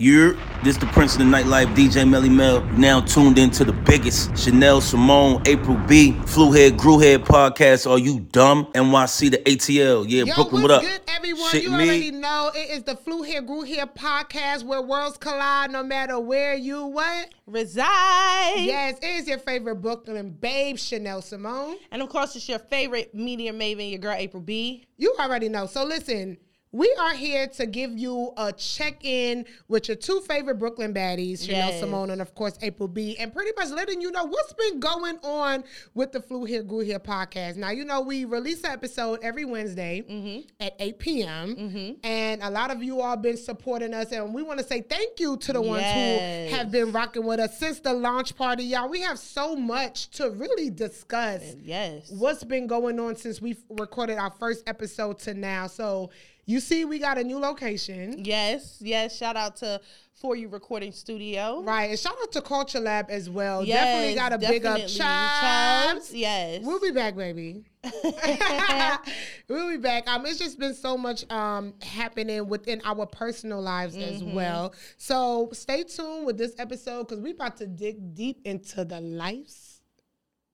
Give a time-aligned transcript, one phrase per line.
[0.00, 0.32] You're
[0.64, 2.62] this the Prince of the Nightlife, DJ Melly Mel.
[2.78, 7.88] Now tuned into the biggest Chanel Simone, April B, Flu Head, Grew Head podcast.
[7.88, 8.64] Are you dumb?
[8.72, 10.06] NYC, the ATL.
[10.08, 10.82] Yeah, Yo, Brooklyn, what's what up?
[10.84, 11.50] good, everyone?
[11.50, 11.84] Shit you me.
[11.84, 16.18] already know it is the Flew Here, Grew Here podcast where worlds collide no matter
[16.18, 17.28] where you what.
[17.46, 18.54] reside.
[18.56, 21.76] Yes, it is your favorite Brooklyn babe, Chanel Simone.
[21.90, 24.86] And of course, it's your favorite media maven, your girl April B.
[24.96, 25.66] You already know.
[25.66, 26.38] So listen,
[26.72, 31.70] we are here to give you a check-in with your two favorite Brooklyn baddies, Chanel
[31.70, 31.80] Yes.
[31.80, 35.18] Simone and of course April B, and pretty much letting you know what's been going
[35.24, 37.56] on with the Flew Here, Grew Here podcast.
[37.56, 40.40] Now you know we release an episode every Wednesday Mm-hmm.
[40.60, 41.96] at 8 p.m.
[42.04, 45.18] And a lot of you all been supporting us, and we want to say thank
[45.18, 46.50] you to the ones Yes.
[46.50, 48.88] who have been rocking with us since the launch party, y'all.
[48.88, 52.10] We have so much to really discuss Yes.
[52.12, 55.66] what's been going on since we recorded our first episode to now.
[55.66, 56.10] So
[56.46, 58.24] you see, we got a new location.
[58.24, 58.78] Yes.
[58.80, 59.16] Yes.
[59.16, 59.80] Shout out to
[60.14, 61.62] For You Recording Studio.
[61.62, 63.64] Right, and shout out to Culture Lab as well.
[63.64, 66.18] Yes, definitely got to big up definitely.
[66.20, 66.62] Yes.
[66.64, 67.64] We'll be back, baby.
[69.48, 70.08] we'll be back.
[70.08, 74.34] Um, it's just been so much um happening within our personal lives as Mm-hmm.
[74.34, 74.74] well.
[74.98, 79.80] So stay tuned with this episode because we're about to dig deep into the lives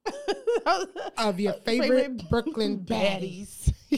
[1.16, 3.72] of your favorite, Favorite Brooklyn baddies.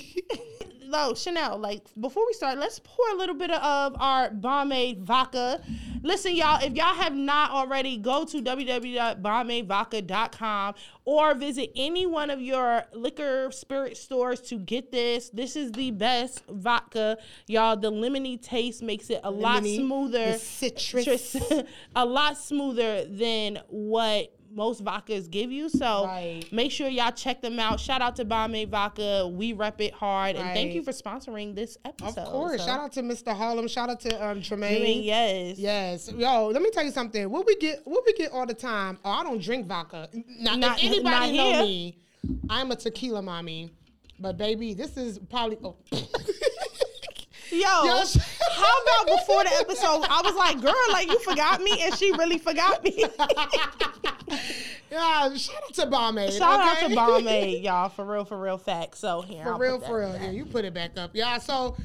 [0.88, 5.60] no, Chanel, like before we start, let's pour a little bit of our Bombay vodka.
[6.02, 12.40] Listen, y'all, if y'all have not already, go to www.bombayvodka.com or visit any one of
[12.40, 15.30] your liquor spirit stores to get this.
[15.30, 17.76] This is the best vodka, y'all.
[17.76, 20.32] The lemony taste makes it a lot smoother.
[20.32, 21.36] the citrus.
[21.96, 25.68] a lot smoother than what most vodkas give you.
[25.68, 26.42] So Right.
[26.52, 27.78] make sure y'all check them out.
[27.80, 29.26] Shout out to Bombay Vodka.
[29.26, 30.36] We rep it hard.
[30.36, 32.18] And thank you for sponsoring this episode.
[32.22, 32.60] Of course.
[32.60, 33.34] So, Shout out to Mr.
[33.34, 33.68] Harlem.
[33.68, 34.82] Shout out to um, Tremaine.
[34.82, 35.58] mean, yes.
[35.58, 36.48] Yes, yo.
[36.48, 37.30] Let me tell you something.
[37.30, 38.98] What we get, what we get all the time.
[39.04, 40.08] Oh, I don't drink vodka.
[40.40, 41.98] Now, Not- if anybody not know me,
[42.50, 43.70] I'm a tequila mommy.
[44.20, 45.58] But baby, this is probably.
[45.62, 45.76] Oh.
[47.50, 48.02] Yo, how
[48.82, 50.04] about before the episode?
[50.08, 52.92] I was like, girl, like you forgot me, and she really forgot me.
[54.90, 56.30] yeah, shout out to Bombay.
[56.30, 56.88] Shout out okay?
[56.88, 58.98] to Bombay, y'all, for real, for real facts.
[58.98, 60.14] So here, For I'll real, for real.
[60.14, 61.12] Yeah, you put it back up.
[61.14, 61.38] Yeah.
[61.38, 61.76] So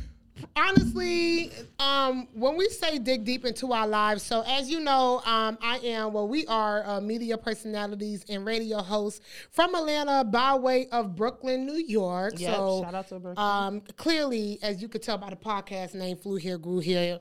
[0.56, 5.58] honestly, um, when we say dig deep into our lives, so as you know, um,
[5.62, 9.22] I am well, we are uh, media personalities and radio hosts
[9.52, 12.34] from Atlanta by way of Brooklyn, New York.
[12.38, 13.46] Yep, so shout out to Brooklyn.
[13.46, 17.20] Um, clearly, as you could tell by the podcast name, Flew Here, Grew Here.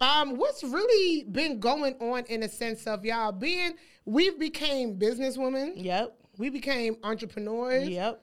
[0.00, 3.74] Um, what's really been going on in a sense of y'all being,
[4.06, 8.22] we've became businesswomen, Yep, we became entrepreneurs, yep,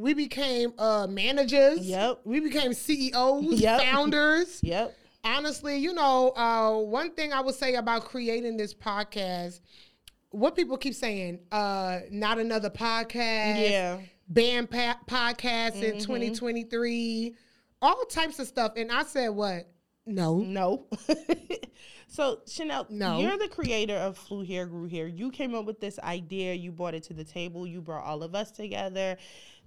[0.00, 1.80] we became uh, managers.
[1.80, 2.20] Yep.
[2.24, 3.80] We became CEOs, Yep.
[3.82, 4.60] founders.
[4.62, 4.96] yep.
[5.22, 9.60] Honestly, you know, uh, one thing I would say about creating this podcast,
[10.30, 14.00] what people keep saying, uh, not another podcast, Yeah.
[14.28, 15.84] ban pa- podcast Mm-hmm.
[15.84, 17.34] in 2023,
[17.82, 18.72] all types of stuff.
[18.76, 19.68] And I said, what?
[20.06, 20.38] No.
[20.38, 20.86] No.
[22.08, 23.18] so Chanel, No.
[23.18, 25.06] you're the creator of Flew Here, Grew Here.
[25.06, 26.54] You came up with this idea.
[26.54, 27.66] You brought it to the table.
[27.66, 29.16] You brought all of us together.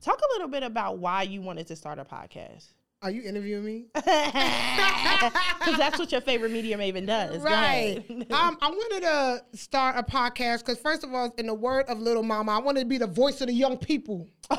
[0.04, 2.66] Talk a little bit about why you wanted to start a podcast.
[3.02, 3.86] Are you interviewing me?
[3.96, 7.42] Because that's what your favorite media maven does.
[7.42, 8.04] Right.
[8.10, 12.02] um, I wanted to start a podcast because, first of all, in the word of
[12.02, 14.28] Lil Mama, I wanted to be the voice of the young people.
[14.50, 14.58] no,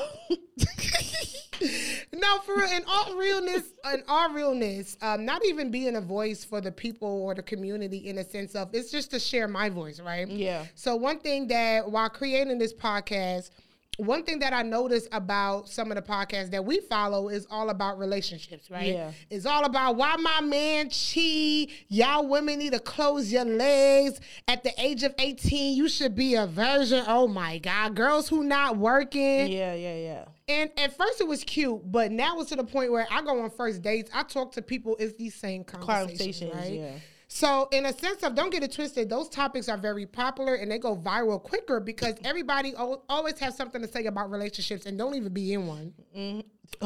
[2.39, 2.71] for real.
[2.71, 3.63] In all realness,
[3.93, 8.07] in all realness, um, not even being a voice for the people or the community
[8.07, 10.27] in a sense of it's just to share my voice, right?
[10.27, 10.65] Yeah.
[10.73, 13.51] So one thing that while creating this podcast,
[13.97, 17.69] one thing that I noticed about some of the podcasts that we follow is all
[17.69, 18.93] about relationships, right?
[18.93, 19.11] Yeah.
[19.29, 21.71] It's all about why my man cheat.
[21.87, 24.19] Y'all women need to close your legs.
[24.47, 27.03] At the age of 18, you should be a virgin.
[27.07, 27.95] Oh my God.
[27.95, 29.47] Girls who not working.
[29.47, 30.25] yeah, yeah, yeah.
[30.47, 33.41] And at first it was cute, but now it's to the point where I go
[33.43, 34.11] on first dates.
[34.13, 34.95] I talk to people.
[34.99, 36.73] It's these same conversations, Conversations, right?
[36.73, 36.91] yeah.
[37.35, 40.71] So, in a sense of don't get it twisted, those topics are very popular and
[40.71, 44.97] they go viral quicker because everybody al- always has something to say about relationships and
[44.97, 45.93] don't even be in one.
[46.15, 46.47] Mm-hmm.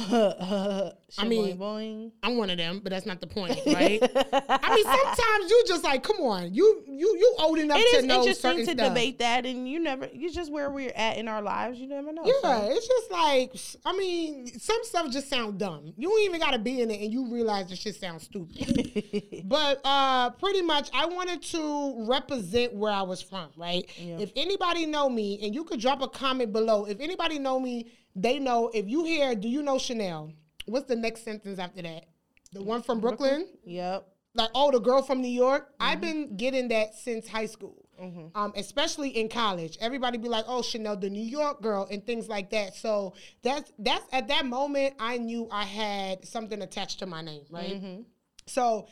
[1.18, 2.12] I mean- boing, boing.
[2.24, 4.02] I'm one of them, but that's not the point, right?
[4.02, 7.98] I mean, sometimes you just like, come on, you you you old enough It to
[7.98, 8.88] is know interesting certain to stuff.
[8.90, 11.80] debate that, and you never, you just where we're at in our lives.
[11.80, 12.24] You never know.
[12.26, 12.68] Yeah, so.
[12.72, 13.56] it's just like
[13.86, 15.94] I mean, some stuff just sound dumb.
[15.98, 19.44] You don't even got to be in it, and you realize the shit sounds stupid.
[19.46, 23.50] but uh, pretty much, I wanted to represent where I was from.
[23.58, 23.90] Right?
[23.98, 26.86] If anybody know me, and you could drop a comment below.
[26.86, 28.70] If anybody know me, they know.
[28.74, 30.34] If you hear, do you know Chanel?
[30.66, 32.06] What's the next sentence after that?
[32.52, 33.48] The one from Brooklyn.
[33.64, 34.08] Yep.
[34.36, 35.70] like oh the girl from New York.
[35.80, 36.02] I've mm-hmm.
[36.02, 37.86] been getting that since high school.
[38.02, 38.38] Mm-hmm.
[38.38, 42.30] Um, especially in college, everybody be like, "Oh, Chanel, the New York girl," and things
[42.30, 42.76] like that.
[42.76, 43.14] So
[43.44, 47.74] that's that's at that moment, I knew I had something attached to my name, right?
[47.74, 48.02] Mm-hmm.
[48.46, 48.88] So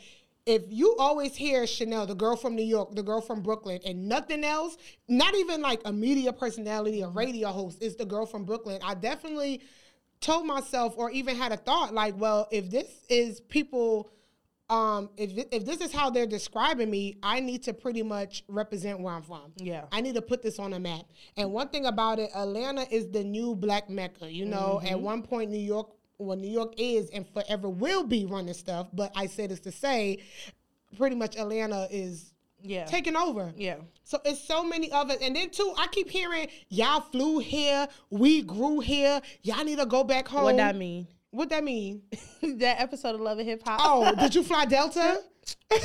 [0.48, 4.08] if you always hear Chanel, the girl from New York, the girl from Brooklyn, and
[4.08, 8.44] nothing else, not even like a media personality, a radio host, is the girl from
[8.44, 9.60] Brooklyn, I definitely
[10.20, 14.10] told myself or even had a thought like, well, if this is people,
[14.70, 19.00] um, if, if this is how they're describing me, I need to pretty much represent
[19.00, 19.52] where I'm from.
[19.56, 19.84] Yeah.
[19.92, 21.04] I need to put this on a map.
[21.36, 24.30] And one thing about it, Atlanta is the new black mecca.
[24.32, 24.92] You know, Mm-hmm.
[24.92, 28.88] at one point, New York, well, New York is and forever will be running stuff.
[28.92, 30.18] But I say this to say,
[30.96, 32.32] pretty much Atlanta is
[32.62, 32.84] Yeah.
[32.86, 33.52] taking over.
[33.56, 33.76] yeah.
[34.04, 35.20] So it's so many of it.
[35.22, 39.20] And then too, I keep hearing y'all flew here, we grew here.
[39.42, 40.44] Y'all need to go back home.
[40.44, 41.06] What that mean?
[41.30, 42.02] What that mean?
[42.42, 43.80] that episode of Love and Hip Hop.
[43.82, 45.20] Oh, did you fly Delta?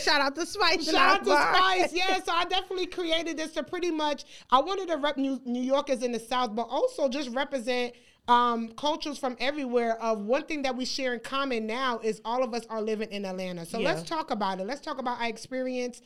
[0.00, 0.90] shout out to Spice.
[0.90, 1.92] Shout out to Spice.
[1.96, 4.24] Yeah, so I definitely created this to pretty much.
[4.50, 7.94] I wanted to rep New, New Yorkers in the South, but also just represent
[8.28, 10.00] um, cultures from everywhere.
[10.02, 13.10] Of one thing that we share in common now is all of us are living
[13.10, 13.64] in Atlanta.
[13.66, 13.92] So Yeah.
[13.92, 14.66] let's talk about it.
[14.66, 16.00] Let's talk about our experience.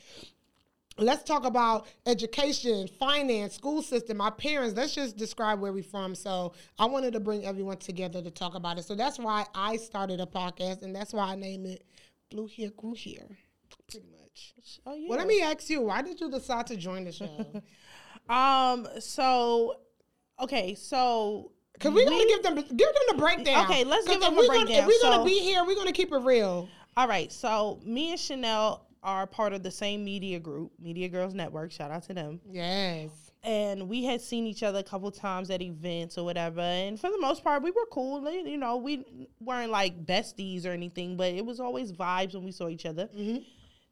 [0.98, 4.76] Let's talk about education, finance, school system, our parents.
[4.76, 6.14] Let's just describe where we're from.
[6.14, 8.84] So I wanted to bring everyone together to talk about it.
[8.84, 11.86] So that's why I started a podcast, and that's why I named it
[12.30, 13.38] Flew Here Grew Here.
[13.90, 14.52] Pretty much.
[14.84, 15.08] Oh yeah.
[15.08, 17.46] Well, let me ask you, why did you decide to join the show?
[18.28, 18.86] Um.
[19.00, 19.76] So,
[20.38, 20.74] okay.
[20.76, 21.50] So.
[21.80, 23.64] Because we're gonna give them give them the breakdown.
[23.64, 26.12] Okay, let's give them a we're gonna- if we're gonna be here, we're gonna keep
[26.12, 26.68] it real.
[26.96, 27.32] All right.
[27.32, 31.72] So me and Chanel are part of the same media group, Media Girls Network.
[31.72, 32.38] Shout out to them.
[32.50, 33.08] Yes.
[33.42, 37.08] and we had seen each other a couple times at events or whatever and for
[37.10, 39.02] the most part we were cool you know we
[39.40, 43.06] weren't like besties or anything but it was always vibes when we saw each other
[43.16, 43.38] mm-hmm.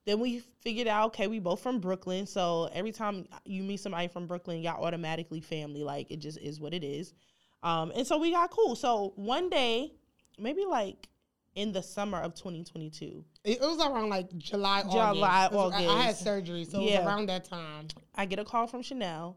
[0.05, 4.07] then we figured out okay we both from brooklyn so every time you meet somebody
[4.07, 7.15] from brooklyn y'all automatically family like it just is what it is
[7.63, 9.93] um, and so we got cool so one day
[10.39, 11.09] maybe like
[11.55, 15.53] in the summer of 2022 It, it was around like July, July, August.
[15.53, 16.99] It was- I- had surgery, so it Yeah.
[17.01, 17.89] was around that time.
[18.15, 19.37] I get a call from Chanel,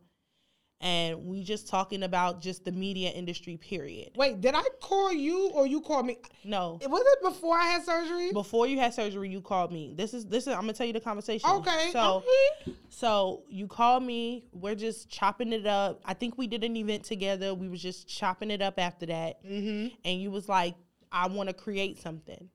[0.82, 3.56] and we just talking about just the media industry.
[3.58, 4.12] Period.
[4.16, 6.18] Wait, did I call you or you called me?
[6.44, 8.32] No, Was it before I had surgery?
[8.34, 9.94] before you had surgery, you called me.
[9.96, 10.54] This is this is.
[10.54, 11.50] I'm gonna tell you the conversation.
[11.50, 11.90] Okay.
[11.94, 12.24] So
[12.66, 12.76] okay.
[12.90, 14.46] so you called me.
[14.52, 16.02] We're just chopping it up.
[16.06, 17.54] I think we did an event together.
[17.54, 19.46] We was just chopping it up after that.
[19.46, 19.96] Mm-hmm.
[20.04, 20.76] And you was like,
[21.12, 22.50] I want to create something.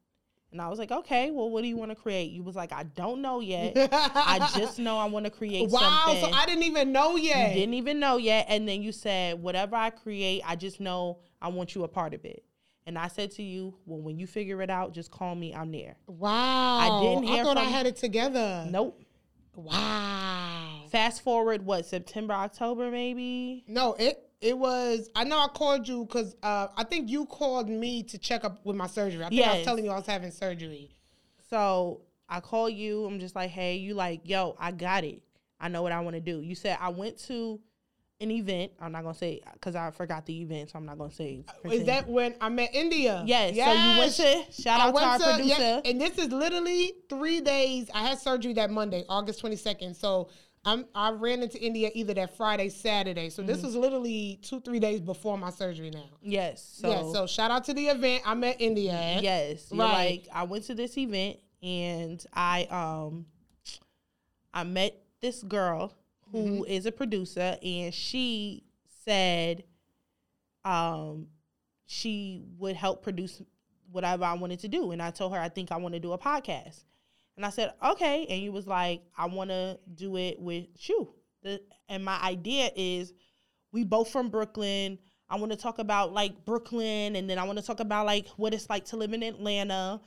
[0.52, 2.30] And I was like, okay, well, what do you want to create?
[2.30, 3.72] You was like, I don't know yet.
[3.92, 5.88] I just know I want to create something.
[5.88, 6.32] Wow, something.
[6.32, 7.50] so I didn't even know yet.
[7.50, 8.46] You didn't even know yet.
[8.48, 12.14] And then you said, whatever I create, I just know I want you a part
[12.14, 12.44] of it.
[12.86, 15.52] And I said to you, well, when you figure it out, just call me.
[15.52, 15.96] I'm there.
[16.06, 16.78] Wow.
[16.78, 18.66] I didn't hear I thought I had it together.
[18.70, 19.02] Nope.
[19.56, 20.84] Wow.
[20.92, 23.64] Fast forward, what, September, October, maybe?
[23.66, 25.08] No, it it was.
[25.14, 28.64] I know I called you because uh, I think you called me to check up
[28.64, 29.24] with my surgery.
[29.24, 30.90] I think I was telling you I was having surgery.
[31.48, 33.04] So I call you.
[33.04, 35.22] I'm just like, hey, you like, yo, I got it.
[35.60, 36.40] I know what I want to do.
[36.40, 37.60] You said I went to
[38.20, 38.72] an event.
[38.80, 41.44] I'm not gonna say because I forgot the event, so I'm not gonna say.
[41.64, 43.22] Is that when I met India?
[43.26, 43.54] Yes.
[43.54, 45.60] So you went to shout out to our to- producer.
[45.60, 47.90] yeah, and this is literally three days.
[47.94, 49.96] I had surgery that Monday, August 22nd.
[49.96, 50.28] So
[50.66, 53.30] I'm I ran into India either that Friday, Saturday.
[53.30, 53.52] So Mm-hmm.
[53.52, 56.04] this was literally two, three days before my surgery now.
[56.20, 56.62] Yes.
[56.80, 59.22] So, yeah, so shout out to the event I met India at.
[59.22, 59.70] Yes.
[59.72, 60.10] Right.
[60.10, 63.26] like I went to this event and I um
[64.52, 65.94] I met this girl
[66.32, 66.88] who is Mm-hmm.
[66.88, 68.64] a producer and she
[69.04, 69.62] said
[70.64, 71.28] um
[71.86, 73.40] she would help produce
[73.92, 76.12] whatever I wanted to do and I told her I think I want to do
[76.12, 76.82] a podcast.
[77.36, 81.14] And I said, "Okay." And he was like, "I want to do it with you."
[81.42, 83.12] The, and my idea is
[83.72, 84.98] we both from Brooklyn.
[85.28, 88.28] I want to talk about like Brooklyn, and then I want to talk about like
[88.36, 90.00] what it's like to live in Atlanta.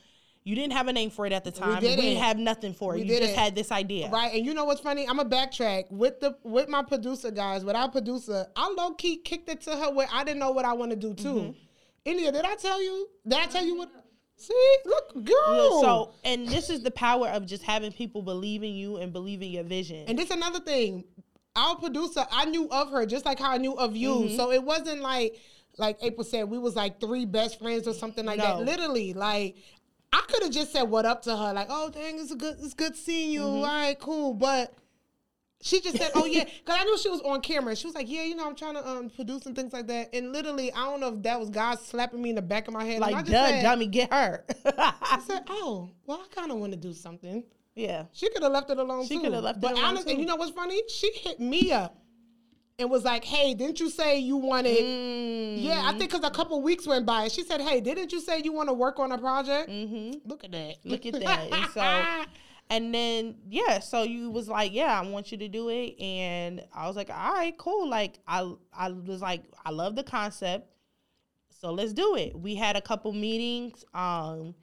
[0.44, 1.76] You didn't have a name for it at the time.
[1.76, 2.04] We didn't.
[2.04, 3.02] didn't have nothing for it.
[3.02, 3.38] We you just didn't.
[3.38, 4.10] had this idea.
[4.10, 5.08] Right, and you know what's funny?
[5.08, 7.64] I'm a backtrack with the with my producer guys.
[7.66, 10.66] With our producer, I low key kicked it to her where I didn't know what
[10.66, 11.34] I want to do too.
[11.34, 11.52] Mm-hmm.
[12.06, 13.08] India, did I tell you?
[13.28, 13.92] Did I tell you what?
[14.40, 15.82] See, look, girl.
[15.82, 19.42] So, and this is the power of just having people believe in you and believe
[19.42, 20.06] in your vision.
[20.08, 21.04] And this another thing.
[21.56, 24.12] Our producer, I knew of her just like how I knew of you.
[24.12, 24.36] Mm-hmm.
[24.38, 25.36] So it wasn't like
[25.78, 28.60] like April said, we was like three best friends or something like that.
[28.60, 29.58] Literally, like
[30.14, 32.58] I could have just said what up to her, like, oh dang, it's a good
[32.62, 33.42] it's good seeing you.
[33.42, 33.58] Mm-hmm.
[33.58, 34.34] All right, cool.
[34.34, 34.74] But
[35.62, 37.76] She just said, "Oh yeah," because I knew she was on camera.
[37.76, 40.14] She was like, "Yeah, you know, I'm trying to um, produce and things like that."
[40.14, 42.74] And literally, I don't know if that was God slapping me in the back of
[42.74, 43.02] my head.
[43.02, 44.46] Like, duh, said, dummy, get her.
[44.66, 47.44] I said, "Oh, well, I kind of want to do something."
[47.76, 48.04] yeah.
[48.12, 49.06] She could have left it alone.
[49.06, 49.22] She too.
[49.22, 50.82] coulda left it but alone, honestly, you know what's funny?
[50.88, 51.98] She hit me up
[52.78, 55.62] and was like, "Hey, didn't you say you wanted?" Mm.
[55.62, 58.22] Yeah, I think because a couple weeks went by, and she said, "Hey, didn't you
[58.22, 60.28] say you want to work on a project?" Mm-hmm.
[60.28, 60.76] Look at that.
[60.86, 61.52] Look at that.
[61.52, 62.26] And so,
[62.70, 66.64] and then yeah, so you was like, yeah, I want you to do it, and
[66.74, 67.90] I was like, all right, cool.
[67.90, 70.68] Like I, I was like, I love the concept,
[71.50, 72.38] so let's do it.
[72.38, 73.84] We had a couple meetings.
[73.94, 74.54] Um,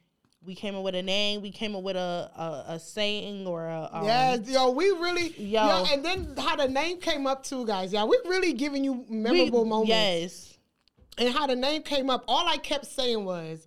[0.44, 1.42] we came up with a name.
[1.42, 5.34] We came up with a a, a saying or a um, Yes, yo, we really,
[5.36, 5.66] yo.
[5.66, 5.84] Yo.
[5.92, 7.92] and then how the name came up too, guys.
[7.92, 9.88] Yeah, we really giving you we- memorable moments.
[9.90, 10.52] Yes.
[11.18, 13.66] And how the name came up, all I kept saying was,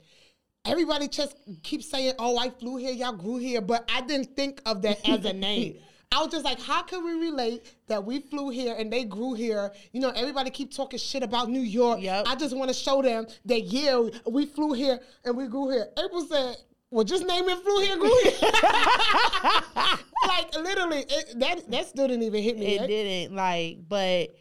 [0.66, 4.62] everybody just keeps saying, "Oh, I flew here, y'all grew here," but I didn't think
[4.66, 5.78] of that as a name.
[6.12, 9.36] I was just like, how can we relate that we flew here and they grew
[9.36, 9.72] here?
[9.92, 12.02] You know, everybody keep talking shit about New York.
[12.02, 12.26] Yep.
[12.28, 15.88] I just want to show them that yeah, we flew here and we grew here.
[16.04, 16.58] April said,
[16.90, 18.34] "Well, just name it flew here, grew here."
[20.28, 22.80] like literally, it, that that still didn't even hit me.
[22.80, 24.36] it didn't like but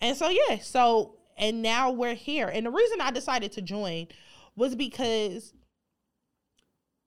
[0.00, 4.06] and so yeah so and now we're here and the reason i decided to join
[4.56, 5.54] was because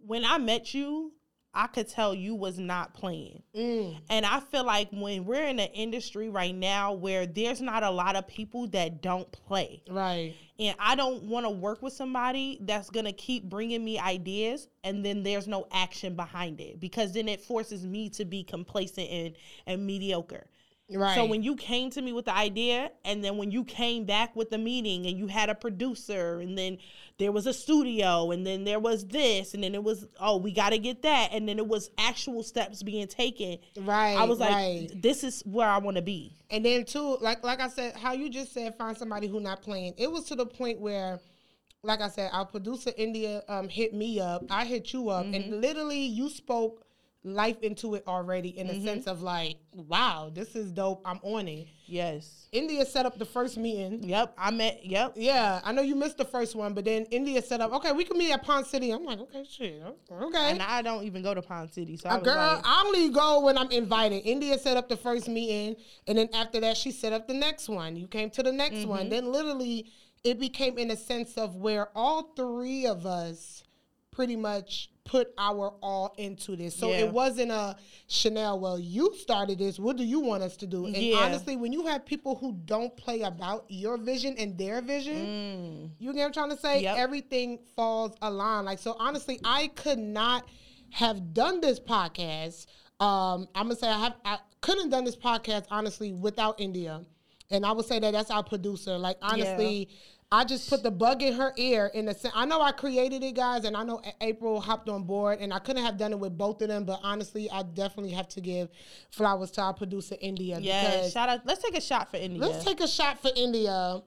[0.05, 1.11] when i met you
[1.53, 5.59] i could tell you was not playing Mm, and i feel like when we're in
[5.59, 10.33] an industry right now where there's not a lot of people that don't play right.
[10.59, 14.67] and I don't want to work with somebody that's going to keep bringing me ideas
[14.83, 19.09] and then there's no action behind it because then it forces me to be complacent
[19.09, 19.35] and,
[19.67, 20.45] and mediocre.
[20.87, 21.15] Right.
[21.15, 24.35] So when you came to me with the idea and then when you came back
[24.35, 26.77] with the meeting and you had a producer and then
[27.17, 30.51] there was a studio and then there was this and then it was oh we
[30.51, 33.57] got to get that and then it was actual steps being taken.
[33.77, 34.15] Right.
[34.15, 34.89] I was like right.
[34.93, 36.35] this is where I want to be.
[36.51, 39.63] And then too, like like I said, how you just said, find somebody who not
[39.63, 39.95] playing.
[39.97, 41.19] It was to the point where,
[41.81, 44.43] like I said, our producer India um, hit me up.
[44.51, 45.33] I hit you up, Mm-hmm.
[45.33, 46.84] and literally you spoke
[47.25, 48.79] life into it already in Mm-hmm.
[48.79, 51.01] the sense of like, wow, this is dope.
[51.05, 51.67] I'm on it.
[51.87, 52.47] Yes.
[52.51, 54.03] India set up the first meeting.
[54.03, 55.13] Yep, I met yep.
[55.15, 57.73] Yeah, I know you missed the first one, but then India set up.
[57.73, 58.91] Okay, we can meet at Ponce City.
[58.91, 60.51] I'm like, okay, shit, okay.
[60.51, 61.97] And I don't even go to Ponce City.
[61.97, 64.21] So I A was girl, like, I only go when I'm invited.
[64.25, 65.75] India set up the first meeting,
[66.07, 67.95] and then after that, she set up the next one.
[67.95, 68.89] You came to the next Mm-hmm.
[68.89, 69.09] one.
[69.09, 69.91] Then literally,
[70.23, 73.63] it became in a sense of where all three of us
[74.11, 76.75] pretty much put our all into this.
[76.75, 76.97] So Yeah.
[76.97, 78.59] it wasn't a Chanel.
[78.59, 79.79] Well, you started this.
[79.79, 80.85] What do you want us to do?
[80.87, 81.17] And Yeah.
[81.17, 86.11] honestly, when you have people who don't play about your vision and their vision, you
[86.11, 86.79] get what I'm trying to say?
[86.79, 86.83] Mm.
[86.83, 86.97] Yep.
[86.97, 88.65] Everything falls aligned.
[88.65, 90.47] Like so honestly, I could not
[90.89, 92.65] have done this podcast.
[92.99, 97.05] Um, I'm gonna say I have I couldn't have done this podcast honestly without India.
[97.51, 98.97] And I would say that that's our producer.
[98.97, 99.89] Like honestly,
[100.35, 102.33] I just put the bug in her ear in the sense.
[102.35, 105.59] I know I created it, guys, and I know April hopped on board, and I
[105.59, 106.83] couldn't have done it with both of them.
[106.83, 108.67] But honestly, I definitely have to give
[109.11, 110.59] flowers to our producer India.
[110.59, 111.45] yeah, shout out.
[111.45, 112.41] Let's take a shot for India.
[112.41, 114.01] let's take a shot for India.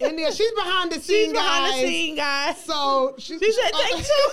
[0.00, 1.82] India, she's behind the She's scenes, behind guys.
[1.82, 2.64] the scene, guys.
[2.64, 4.30] So she, She said take two.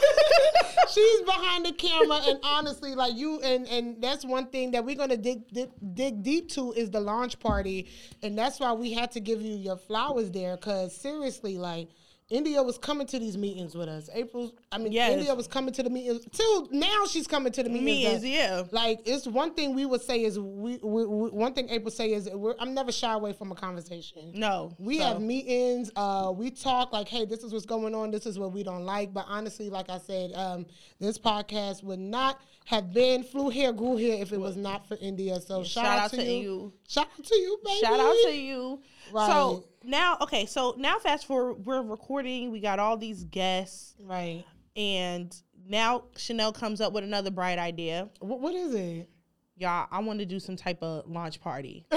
[0.94, 4.96] she's behind the camera, and honestly, like you, and and that's one thing that we're
[4.96, 7.88] gonna dig, dig dig deep to is the launch party,
[8.22, 11.90] and that's why we had to give you your flowers there, because seriously, like.
[12.30, 14.10] India was coming to these meetings with us.
[14.12, 15.12] April, I mean, Yes.
[15.14, 16.26] India was coming to the meetings.
[16.32, 17.86] Till now, she's coming to the meetings.
[17.86, 18.64] Me is that- yeah.
[18.72, 22.14] like it's one thing we would say is we, we, we one thing April say
[22.14, 24.32] is we're, I'm never shy away from a conversation.
[24.34, 25.92] No, We so- have meetings.
[25.96, 28.10] Uh, we talk like, hey, this is what's going on.
[28.10, 29.14] This is what we don't like.
[29.14, 30.66] But honestly, like I said, um,
[31.00, 34.98] this podcast would not have been flew here, grew here if it was not for
[35.00, 35.40] India.
[35.40, 36.74] So shout, out, to, you.
[36.88, 37.80] Shout out to you, baby.
[37.82, 38.82] Shout out to you.
[39.14, 39.28] Right.
[39.28, 42.52] So now, okay, so now fast forward, we're recording.
[42.52, 44.44] We got all these guests, Right.
[44.76, 45.36] and
[45.68, 48.10] now Chanel comes up with another bright idea.
[48.20, 49.10] What, what is it?
[49.58, 51.86] Y'all, I want to do some type of launch party.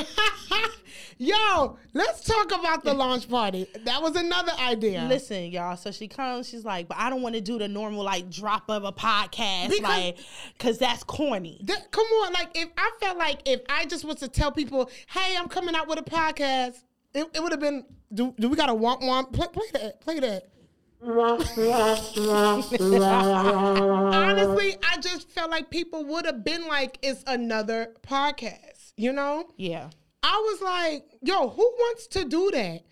[1.19, 3.67] Yo, let's talk about the launch party.
[3.85, 5.05] That was another idea.
[5.09, 5.77] Listen, y'all.
[5.77, 6.49] So she comes.
[6.49, 9.71] She's like, "But I don't want to do the normal like drop of a podcast,
[9.71, 10.19] Because- like,
[10.59, 14.17] cause that's corny." That- come on, like if I felt like if I just was
[14.17, 16.77] to tell people, "Hey, I'm coming out with a podcast,"
[17.19, 17.85] it, it would have been.
[18.13, 19.27] Do, do we got to want one?
[19.27, 20.01] Play, play that.
[20.01, 20.51] Play that.
[24.15, 29.51] Honestly, I just felt like people would have been like, "It's another podcast," you know.
[29.57, 29.91] Yeah.
[30.25, 32.83] I was like, "Yo, who wants to do that?"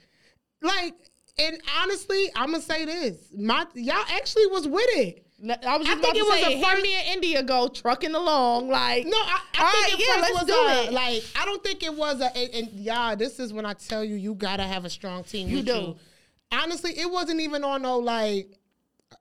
[0.62, 0.94] Like,
[1.38, 5.25] and honestly, I'm gonna say this: my y'all actually was with it.
[5.42, 8.14] I was I just think about it was say, first- me and India go trucking
[8.14, 8.68] along.
[8.68, 10.92] Like, No, I, I think right, it yeah, was do a, it.
[10.92, 14.02] like I don't think it was a and, and yeah, this is when I tell
[14.02, 15.48] you you gotta have a strong team.
[15.48, 15.96] You with do.
[16.52, 18.48] Honestly, it wasn't even on no like.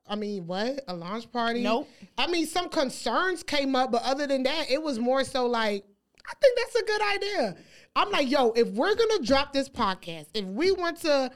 [0.07, 1.61] I mean, what a launch party?
[1.61, 1.87] Nope.
[2.17, 5.83] I mean, some concerns came up, but other than that, it was more so like
[6.27, 7.55] I think that's a good idea.
[7.95, 11.29] I'm like, yo, if we're gonna drop this podcast, if we want to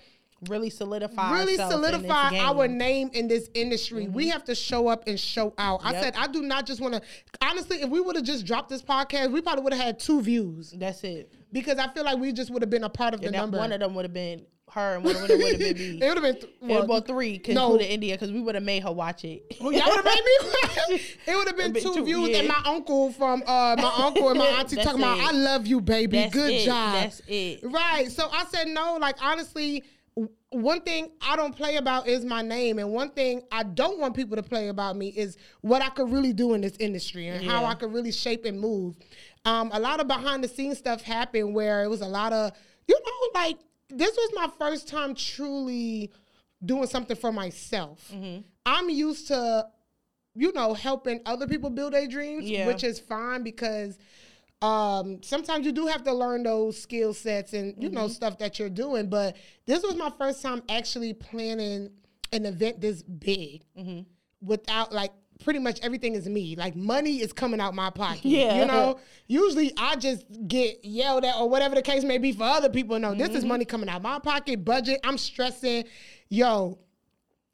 [0.47, 4.07] really solidify, really ourselves in this solidify our name in this industry.
[4.07, 5.81] We have to show up and show out.
[5.83, 7.01] I said I do not just want to.
[7.41, 10.21] Honestly, if we would have just dropped this podcast, we probably would have had two
[10.21, 11.31] views That's it.
[11.51, 13.57] because I feel like we just would have been a part of the And number.
[13.57, 15.99] one of them would have been her, and one of them would have been me.
[16.01, 17.63] it would have been th- well, well, three, no.
[17.65, 19.43] including India, because we would have made her watch it.
[19.61, 21.01] Well, y'all would have made me.
[21.27, 22.37] it would have been Been two, two, views, yeah.
[22.39, 25.81] and my uncle from uh my uncle and my auntie talking about, "I love you,
[25.81, 26.17] baby.
[26.17, 26.65] That's Good it.
[26.65, 27.59] job." That's it.
[27.63, 28.11] Right.
[28.11, 28.97] So I said no.
[29.01, 29.83] Like honestly,
[30.51, 34.15] one thing I don't play about is my name, and one thing I don't want
[34.15, 37.45] people to play about me is what I could really do in this industry and
[37.45, 38.95] how I could really shape and move.
[39.45, 42.51] Um, a lot of behind the scenes stuff happened where it was a lot of
[42.87, 43.57] you know like
[43.89, 46.11] this was my first time truly
[46.65, 48.11] doing something for myself.
[48.13, 48.41] Mm-hmm.
[48.65, 49.67] I'm used to
[50.35, 52.65] you know helping other people build their dreams, Yeah.
[52.65, 53.97] which is fine because
[54.61, 57.95] um sometimes you do have to learn those skill sets and you Mm-hmm.
[57.97, 59.35] know stuff that you're doing but
[59.65, 61.89] this was my first time actually planning
[62.33, 64.01] an event this big Mm-hmm.
[64.41, 65.11] without like
[65.43, 68.59] pretty much everything is me like money is coming out my pocket Yeah.
[68.59, 72.43] you know usually i just get yelled at or whatever the case may be for
[72.43, 73.47] other people no this is Mm-hmm.
[73.47, 75.85] money coming out my pocket budget i'm stressing
[76.27, 76.77] yo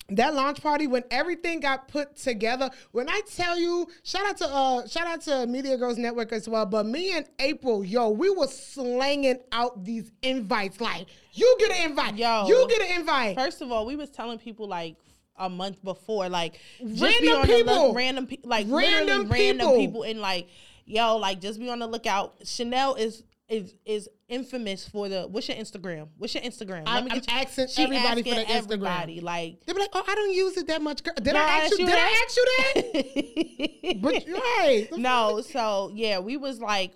[0.10, 4.46] that launch party when everything got put together when i tell you shout out to
[4.48, 8.30] uh shout out to media girls network as well but me and april yo we
[8.30, 12.48] were slanging out these invites like you get an invite Yo.
[12.48, 14.96] you get an invite First of all, we was telling people like
[15.38, 17.88] a month before, like just Random be on people.
[17.88, 19.76] look, random people, like Random literally random people.
[19.76, 20.48] people, and like
[20.86, 22.36] yo, like just be on the lookout.
[22.46, 26.08] Chanel is is is infamous for the what's your Instagram?
[26.18, 26.84] What's your Instagram?
[26.88, 28.56] I- I'm asking everybody for asking their Instagram.
[28.58, 31.40] everybody, Like, they be like oh i don't use it that much girl did i
[31.64, 36.94] ask you did i ask you that but right no, so yeah, we was like,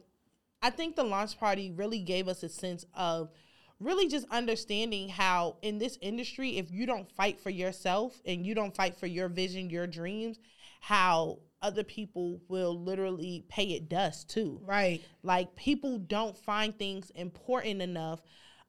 [0.62, 3.30] I think the launch party really gave us a sense of
[3.80, 8.54] really just understanding how in this industry, if you don't fight for yourself and you
[8.56, 10.40] don't fight for your vision, your dreams,
[10.82, 14.62] how other people will literally pay it dust too.
[14.66, 18.22] right Like people don't find things important enough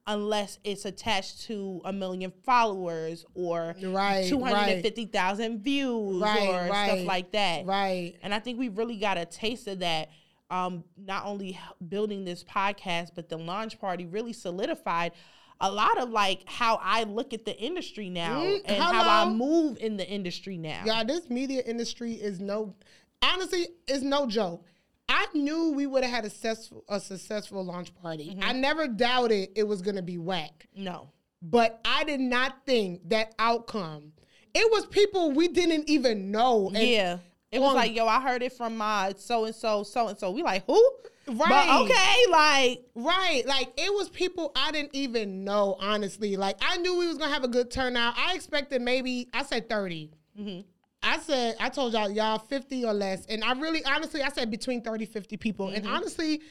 [0.07, 7.05] unless it's attached to a million followers or Right, 250,000 views Right, or right, stuff
[7.07, 7.65] like that.
[7.65, 10.09] right And I think we really got a taste of that.
[10.49, 15.13] Um, not only building this podcast, but the launch party really solidified
[15.61, 19.29] a lot of like how I look at the industry now Mm, and how I
[19.29, 20.81] move in the industry now.
[20.85, 22.73] Yeah, this media industry is no,
[23.21, 24.65] honestly, it's no joke.
[25.07, 28.29] I knew we would have had a successful, a successful launch party.
[28.31, 28.43] Mm-hmm.
[28.43, 31.09] I never doubted it was gonna be whack, No.
[31.41, 34.13] but I did not think that outcome.
[34.53, 36.67] It was people we didn't even know.
[36.73, 37.17] And yeah.
[37.51, 40.17] It was on- like, yo, I heard it from my so and so, so and
[40.17, 40.31] so.
[40.31, 40.91] We like, who?
[41.37, 41.49] Right.
[41.49, 43.43] But okay, like, Right.
[43.45, 46.35] Like it was people I didn't even know, honestly.
[46.37, 48.15] Like I knew we was gonna have a good turnout.
[48.17, 50.11] I expected maybe I said 30.
[50.39, 50.61] Mm-hmm.
[51.03, 53.25] I said, I told y'all, y'all 50 or less.
[53.25, 55.69] And I really honestly I said between 30, 50 people.
[55.69, 55.93] And Mm-hmm.
[55.93, 56.41] honestly,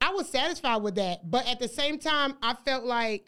[0.00, 1.28] I was satisfied with that.
[1.30, 3.24] But at the same time, I felt like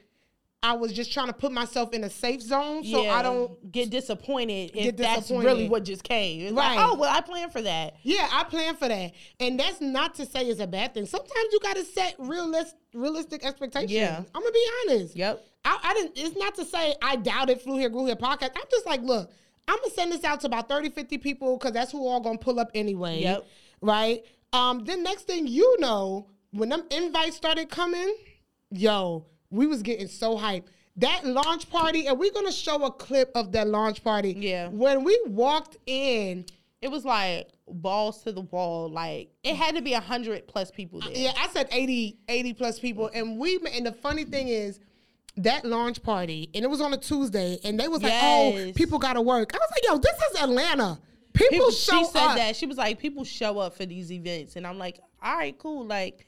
[0.60, 2.82] I was just trying to put myself in a safe zone.
[2.82, 5.46] So yeah, I don't get disappointed if Get that's disappointed.
[5.46, 6.40] really what just came.
[6.40, 6.74] It's Right.
[6.76, 7.94] like, oh, well, I planned for that.
[8.02, 9.12] Yeah, I plan for that.
[9.38, 11.06] And that's not to say it's a bad thing.
[11.06, 13.92] Sometimes you gotta set realist, realistic expectations.
[13.92, 14.16] Yeah.
[14.34, 15.14] I'm gonna be honest.
[15.16, 15.44] Yep.
[15.64, 18.50] I, I didn't it's not to say I doubted Flew Here, Grew Here podcast.
[18.56, 19.30] I'm just like, look,
[19.68, 22.36] I'm gonna send this out to about 30, 50 people because that's who all gonna
[22.38, 23.20] pull up anyway.
[23.22, 23.46] Yep.
[23.80, 24.24] Right?
[24.52, 28.12] Um, then next thing you know, when them invites started coming,
[28.72, 30.64] yo, we was getting so hyped.
[30.96, 34.34] That launch party, and we're gonna show a clip of that launch party.
[34.36, 34.68] Yeah.
[34.68, 36.44] When we walked in,
[36.80, 38.88] It was like balls to the wall.
[38.88, 41.10] Like it had to be a hundred plus people there.
[41.12, 43.10] Yeah, I said 80, 80 plus people.
[43.12, 44.78] And we and the funny thing is
[45.38, 48.98] that launch party, and it was on a Tuesday, and they was like, Oh, people
[49.00, 49.54] gotta work.
[49.54, 51.00] I was like, yo, this is Atlanta.
[51.32, 52.36] People, People, show she said up.
[52.36, 55.56] that she was like, people show up for these events, and I'm like, all right,
[55.58, 56.26] cool, like.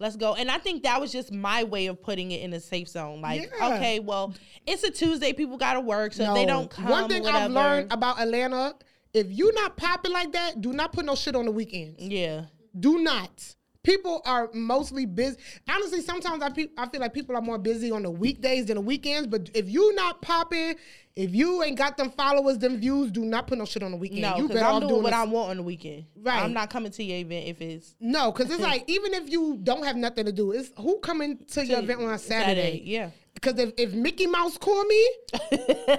[0.00, 0.34] Let's go.
[0.34, 3.20] And I think that was just my way of putting it in a safe zone.
[3.20, 3.74] Like, Yeah.
[3.76, 4.34] okay, well,
[4.66, 5.32] it's a Tuesday.
[5.34, 6.14] People got to work.
[6.14, 7.44] So if they don't come, One thing whatever.
[7.44, 8.74] I've learned about Atlanta,
[9.12, 12.00] if you not popping like that, do not put no shit on the weekends.
[12.00, 12.46] yeah.
[12.78, 13.54] Do not.
[13.82, 15.36] People are mostly busy.
[15.68, 18.76] Honestly, sometimes I, pe- I feel like people are more busy on the weekdays than
[18.76, 19.26] the weekends.
[19.26, 20.74] But if you not popping,
[21.16, 23.96] if you ain't got them followers, them views, do not put no shit on the
[23.96, 24.22] weekend.
[24.22, 26.06] No, you because I'm doing what this- I want on the weekend.
[26.16, 26.42] Right.
[26.42, 29.58] I'm not coming to your event if it's No, because it's like even if you
[29.62, 32.82] don't have nothing to do, it's who coming to your event on a Saturday?
[32.84, 33.10] Yeah.
[33.34, 35.08] Because if, if Mickey Mouse call me,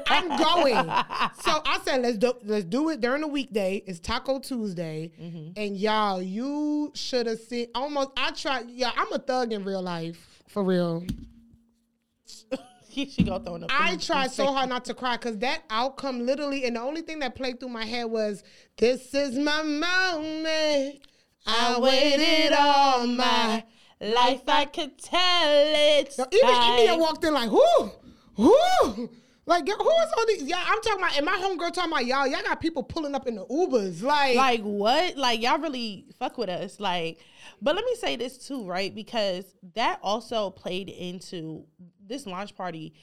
[0.08, 0.76] I'm going.
[1.44, 3.82] So I said let's do let's do it during the weekday.
[3.88, 5.52] It's Taco Tuesday, Mm-hmm.
[5.56, 7.68] and y'all, you should have seen.
[7.74, 8.70] Almost, I tried.
[8.70, 11.04] Yeah, I'm a thug in real life, for real.
[12.92, 13.72] she, she go throwing up.
[13.74, 17.20] I tried so hard not to cry because that outcome literally, and the only thing
[17.20, 18.44] that played through my head was,
[18.78, 21.00] "This is my moment.
[21.48, 23.64] I waited all my."
[24.02, 24.42] Life.
[24.48, 26.14] I could tell it.
[26.32, 27.92] Even India walked in like, who?
[28.36, 29.10] Who?
[29.46, 30.44] Like, who is all these?
[30.44, 33.28] Yeah, I'm talking about, and my homegirl talking about, y'all, y'all got people pulling up
[33.28, 34.02] in the Ubers.
[34.04, 35.18] Like, like what?
[35.18, 36.80] Like y'all really fuck with us.
[36.80, 37.20] Like,
[37.62, 38.94] but let me say this too, right?
[38.94, 41.66] Because that also played into
[42.06, 42.94] this launch party.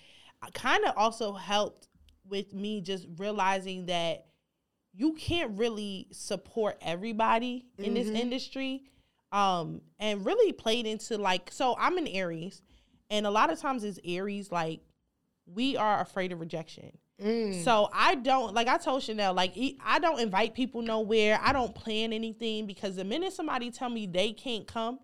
[0.42, 1.88] Uh, kind of also helped
[2.28, 4.26] with me just realizing that
[4.94, 8.16] you can't really support everybody in this mm-hmm.
[8.16, 8.84] industry.
[9.30, 12.62] Um, and really played into like, so I'm an Aries,
[13.10, 14.80] and a lot of times it's Aries, like
[15.46, 16.96] we are afraid of rejection.
[17.64, 19.52] So I don't like I told Chanel like
[19.84, 21.40] I don't invite people nowhere.
[21.42, 25.00] I don't plan anything because the minute somebody tell me they can't come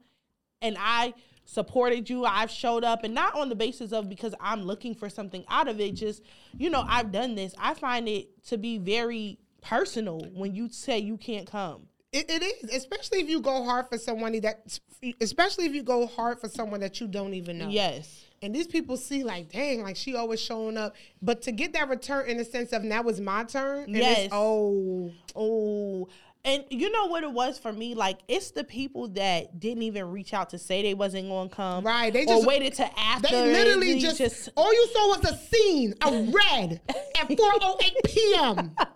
[0.63, 1.13] and I
[1.45, 5.11] supported you, I've showed up and not on the basis of because I'm looking for
[5.11, 6.23] something out of it just
[6.57, 7.53] you know, I've done this.
[7.59, 11.89] I find it to be very personal when you say you can't come.
[12.15, 14.79] It, it is, especially if you go hard for someone that,
[15.21, 17.69] especially if you go hard for someone that you don't even know.
[17.69, 18.25] Yes.
[18.43, 20.95] And these people see like, dang, like she always showing up.
[21.23, 23.85] But to get that return in the sense of now it's my turn.
[23.85, 24.19] And Yes.
[24.27, 26.09] It's, oh, Oh,
[26.45, 27.95] and you know what it was for me?
[27.95, 31.55] Like it's the people that didn't even reach out to say they wasn't going to
[31.57, 33.29] come, Right, they or just- waited to after.
[33.31, 36.81] They literally and just, all you saw was a scene, a red
[37.19, 38.77] at 4:08 p.m.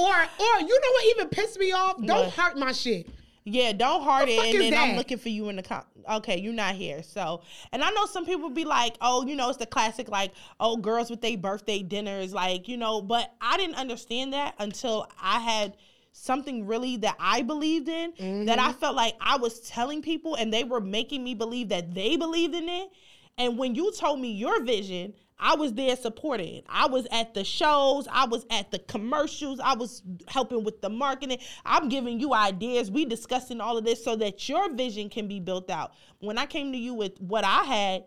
[0.00, 1.96] Or, or you know what even pissed me off?
[1.98, 2.30] Don't What?
[2.34, 3.08] hurt my shit.
[3.44, 6.38] yeah, don't heart The it, and then I'm looking for you in the com- okay,
[6.38, 7.02] you're not here.
[7.02, 10.32] So, and I know some people be like, oh, you know, it's the classic like,
[10.58, 15.08] oh, girls with their birthday dinners, like you know, but I didn't understand that until
[15.20, 15.76] I had
[16.12, 18.78] something really that I believed in that I mm-hmm.
[18.78, 22.54] felt like I was telling people and they were making me believe that they believed
[22.54, 22.90] in it.
[23.38, 26.62] And when you told me your vision, I was there supporting.
[26.68, 30.90] I was at the shows, I was at the commercials, I was helping with the
[30.90, 31.38] marketing.
[31.64, 32.90] I'm giving you ideas.
[32.90, 35.94] We discussing all of this so that your vision can be built out.
[36.18, 38.04] When I came to you with what I had,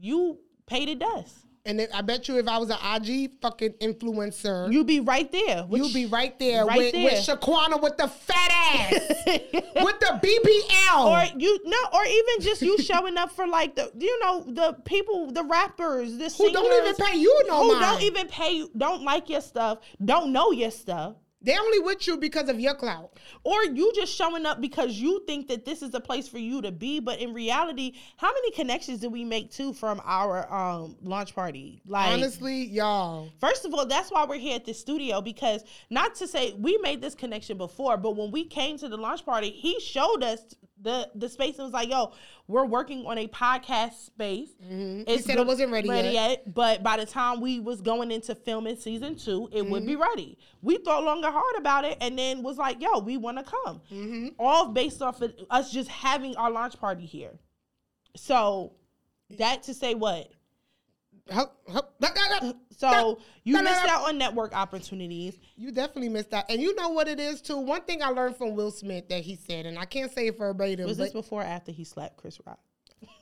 [0.00, 1.45] you paid it dust.
[1.66, 5.30] And then I bet you if I was an IG fucking influencer, you'd be right
[5.32, 5.64] there.
[5.68, 7.04] with you'd be right there Right with, there.
[7.04, 8.92] with Shaquana with the fat ass,
[9.26, 11.04] with the BBL.
[11.04, 14.74] or you no, or even just you showing up for like the you know the
[14.84, 17.80] people, the rappers, the who don't even singers pay you no who mind.
[17.80, 21.14] don't even pay you, don't like your stuff, don't know your stuff.
[21.42, 23.18] They only with you because of your clout.
[23.44, 26.62] or you just showing up because you think that this is a place for you
[26.62, 30.96] to be but in reality how many connections did we make too from our um
[31.02, 33.30] launch party like Honestly, y'all.
[33.40, 36.78] First of all, that's why we're here at the studio because not to say we
[36.78, 40.54] made this connection before, but when we came to the launch party, he showed us
[40.80, 42.12] the the space and was like, "Yo,
[42.48, 45.10] we're working on a podcast space." Mm-hmm.
[45.22, 46.52] Said it wasn't ready yet.
[46.54, 49.86] but by the time we was going into filming season two, it would Mm-hmm.
[49.88, 50.38] be ready.
[50.62, 53.44] We thought long and hard about it, and then was like, "Yo, we want to
[53.44, 54.28] come." Mm-hmm.
[54.38, 57.38] All based off of us just having our launch party here.
[58.16, 58.74] So
[59.38, 60.28] that to say what?
[60.28, 61.15] Hup, hup, da, da, da.
[62.76, 65.38] So you missed out on network opportunities.
[65.56, 66.44] You definitely missed out.
[66.48, 67.56] And you know what it is too?
[67.56, 70.38] One thing I learned from Will Smith that he said, and I can't say it
[70.38, 72.58] verbatim, Was this before or after he slapped Chris Rock?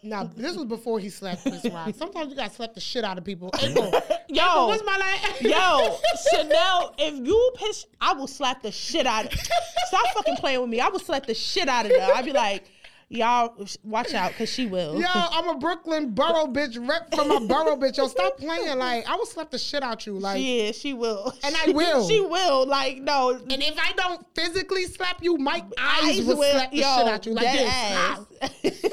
[0.02, 1.94] no, this was before he slapped Chris Rock.
[1.96, 3.50] Sometimes you gotta slap the shit out of people.
[3.60, 3.90] April,
[4.28, 5.52] Yo, April, what's my name?
[5.52, 5.98] yo,
[6.32, 9.40] Chanel, if you piss, I will slap the shit out of
[9.86, 10.80] Stop fucking playing with me.
[10.80, 12.12] I will slap the shit out of her.
[12.14, 12.64] I'd be like,
[13.08, 15.00] y'all, watch out, because she will.
[15.00, 17.96] Yo, I'm a Brooklyn borough bitch, rep for my borough bitch.
[17.96, 18.78] Yo, stop playing.
[18.78, 20.18] Like, I will slap the shit out you.
[20.18, 20.76] Like, she is.
[20.78, 21.32] She will.
[21.42, 22.08] And I will.
[22.08, 22.66] she will.
[22.66, 23.30] Like, no.
[23.30, 26.96] and if I don't physically slap you, my eyes, eyes will will- slap the yo,
[26.98, 27.34] shit out you.
[27.34, 28.72] Like this.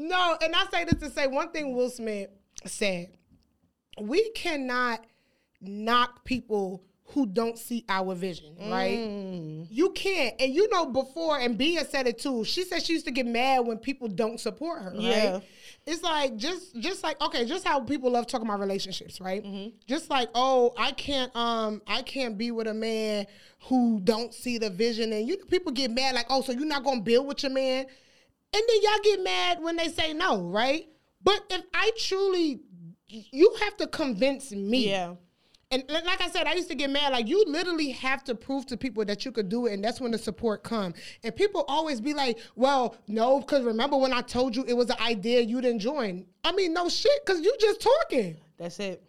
[0.00, 2.30] No, and I say this to say one thing Will Smith
[2.64, 3.08] said.
[4.00, 5.04] We cannot
[5.60, 8.98] knock people who don't see our vision, right?
[8.98, 9.66] Mm.
[9.70, 10.34] You can't.
[10.38, 13.26] And you know, before, and Bia said it too, she said she used to get
[13.26, 15.32] mad when people don't support her, Yeah.
[15.32, 15.42] right?
[15.86, 19.42] It's like just just like okay, just how people love talking about relationships, right?
[19.42, 19.76] Mm-hmm.
[19.86, 23.26] Just like, oh, I can't um I can't be with a man
[23.68, 26.84] who don't see the vision and you people get mad like, oh, so you're not
[26.84, 27.86] gonna build with your man?
[28.52, 30.86] And then y'all get mad when they say no, right?
[31.22, 32.60] But if I truly
[33.08, 34.90] you have to convince me.
[34.90, 35.14] Yeah.
[35.70, 37.12] And like I said, I used to get mad.
[37.12, 40.00] Like you literally have to prove to people that you could do it, and that's
[40.00, 40.94] when the support come.
[41.22, 44.88] And people always be like, "Well, no, because remember when I told you it was
[44.88, 48.38] an idea you didn't join." I mean, no shit, because you just talking.
[48.56, 49.02] That's it.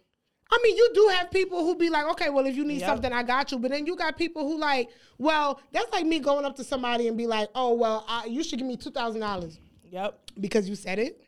[0.52, 2.88] I mean, you do have people who be like, "Okay, well, if you need Yep.
[2.90, 6.18] something, I got you." But then you got people who like, "Well, that's like me
[6.18, 8.90] going up to somebody and be like, "Oh, well, I, you should give me two
[8.90, 9.58] thousand dollars
[9.90, 10.18] Yep.
[10.38, 11.22] because you said it."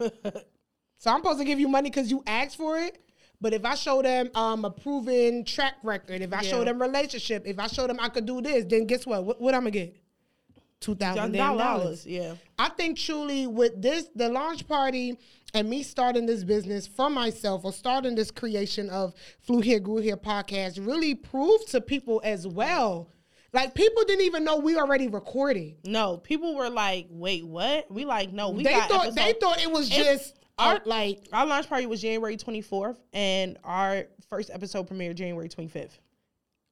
[0.98, 2.96] So I'm supposed to give you money because you asked for it.
[3.42, 7.42] But if I show them um, a proven track record, if I show them relationship,
[7.44, 9.24] if I show them I could do this, then guess what?
[9.24, 9.96] What, what I'm gonna get?
[10.78, 12.06] Two thousand dollars.
[12.06, 12.34] Yeah.
[12.56, 15.18] I think truly with this, the launch party
[15.54, 19.96] and me starting this business for myself or starting this creation of Flew Here, Grew
[19.96, 23.10] Here podcast really proved to people as well.
[23.52, 25.78] Like people didn't even know we already recorded.
[25.84, 29.60] No, people were like, "Wait, what?" We like, no, we They got thought they thought
[29.60, 34.88] it was just our- like Our launch party was January 24th, and our first episode
[34.88, 35.98] premiered January 25th.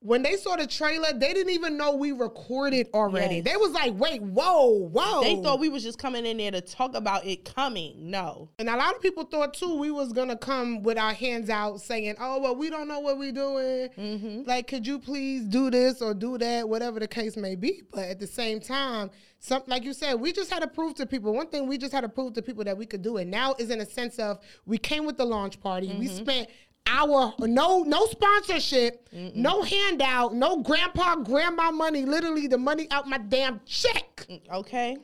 [0.03, 3.37] When they saw the trailer, they didn't even know we recorded already.
[3.37, 3.45] Yes.
[3.45, 5.21] They was like, wait, whoa, whoa.
[5.23, 8.11] They thought we was just coming in there to talk about it coming.
[8.11, 11.51] No, and a lot of people thought too we was gonna come with our hands
[11.51, 13.89] out saying, "Oh well, we don't know what we're doing.
[13.99, 14.43] Mm-hmm.
[14.49, 18.05] Like, could you please do this or do that, whatever the case may be." But
[18.05, 21.35] at the same time, some like you said, we just had to prove to people.
[21.35, 23.27] One thing we just had to prove to people that we could do it.
[23.27, 25.89] Now is in a sense of we came with the launch party.
[25.99, 26.17] We Mm-hmm.
[26.17, 26.49] spent
[26.91, 32.05] our no no sponsorship, no handout, no grandpa grandma money.
[32.05, 34.27] Literally the money out my damn check.
[34.53, 34.97] okay,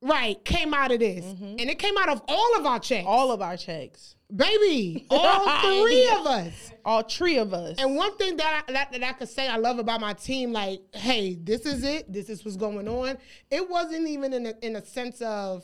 [0.00, 3.08] Right, came out of this, and it came out of all of our checks, Mm-hmm.
[3.08, 6.72] all of our checks, baby, all three of us.
[6.84, 7.76] all three of us.
[7.78, 10.52] And one thing that I, that, that I could say I love about my team,
[10.52, 12.12] like, hey, this is it.
[12.12, 13.16] This is what's going on.
[13.50, 15.62] It wasn't even in a, in a sense of,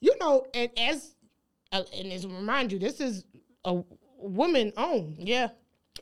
[0.00, 1.14] you know, and as
[1.72, 3.24] uh, and as remind you, this is
[3.66, 3.82] a
[4.22, 5.16] woman owned.
[5.18, 5.48] yeah,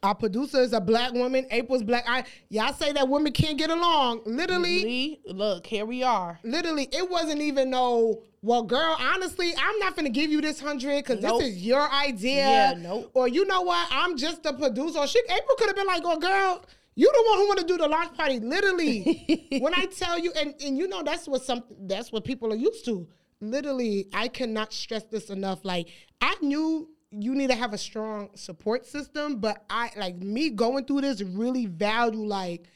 [0.03, 1.47] Our producer is a black woman.
[1.51, 2.05] April's black.
[2.09, 4.23] I y'all say that women can't get along.
[4.27, 6.39] Literally, Lee, look, here we are.
[6.45, 8.23] literally, it wasn't even no.
[8.43, 11.41] Well, girl, honestly, I'm not gonna give you this hundred because Nope.
[11.41, 12.37] this is your idea.
[12.37, 13.11] Yeah, nope.
[13.15, 13.87] Or you know what?
[13.91, 15.07] I'm just the producer.
[15.07, 16.65] She, April could have been like, "Oh, girl."
[16.97, 19.47] You the one who want to do the launch party, literally.
[19.61, 22.57] when I tell you, and, and you know that's what some that's what people are
[22.57, 23.07] used to.
[23.41, 25.65] Literally, I cannot stress this enough.
[25.65, 25.89] Like
[26.21, 30.85] I knew you need to have a strong support system, but I like me going
[30.85, 32.69] through this really value like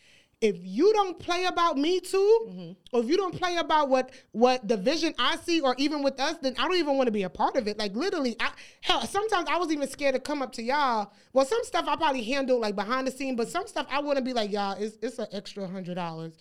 [0.45, 2.73] if you don't play about me too, mm-hmm.
[2.93, 6.21] or if you don't play about what what the vision I see, or even with
[6.21, 7.79] us, then I don't even want to be a part of it.
[7.79, 8.51] Like literally, I,
[8.83, 11.13] hell, sometimes I was even scared to come up to y'all.
[11.33, 14.19] Well, some stuff I probably handled like behind the scene, but some stuff I want
[14.19, 16.35] to be like, y'all, it's it's an extra hundred dollars.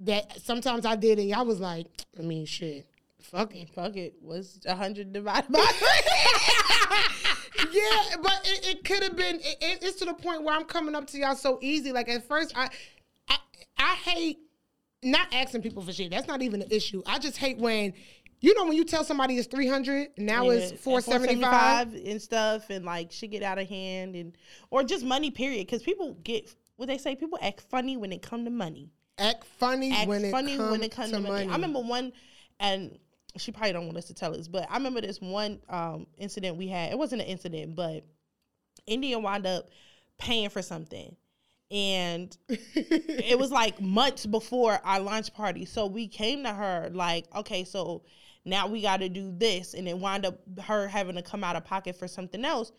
[0.00, 1.86] That sometimes I did, and y'all was like,
[2.18, 2.88] I mean, shit,
[3.24, 3.70] fuck it.
[3.70, 4.14] Fuck it.
[4.22, 5.88] Was a hundred divided by three?
[7.72, 9.36] yeah, but it, it could have been.
[9.36, 11.92] It, it- it's to the point where I'm coming up to y'all so easy.
[11.92, 12.68] Like at first, I,
[13.28, 13.36] I,
[13.78, 14.38] I hate
[15.02, 16.10] not asking people for shit.
[16.10, 17.02] That's not even an issue.
[17.06, 17.92] I just hate when,
[18.40, 21.90] you know, when you tell somebody it's 300, now Yeah, it's 475.
[21.92, 24.36] 475 and stuff, and like shit get out of hand, and
[24.70, 25.30] or just money.
[25.30, 25.66] Period.
[25.66, 27.16] Because people get what they say.
[27.16, 28.90] People act funny when it come to money.
[29.18, 31.34] Act funny act when it funny comes when it comes to, to, money.
[31.34, 31.48] money.
[31.48, 32.12] I remember one,
[32.60, 32.98] and
[33.36, 36.56] she probably don't want us to tell us, but I remember this one um, incident
[36.56, 36.92] we had.
[36.92, 38.04] It wasn't an incident, but
[38.86, 39.70] India wound up
[40.18, 41.16] paying for something.
[41.70, 45.64] And it was like months before our launch party.
[45.64, 48.02] So we came to her like, okay, so
[48.44, 49.72] now we got to do this.
[49.72, 52.72] And it wound up her having to come out of pocket for something else.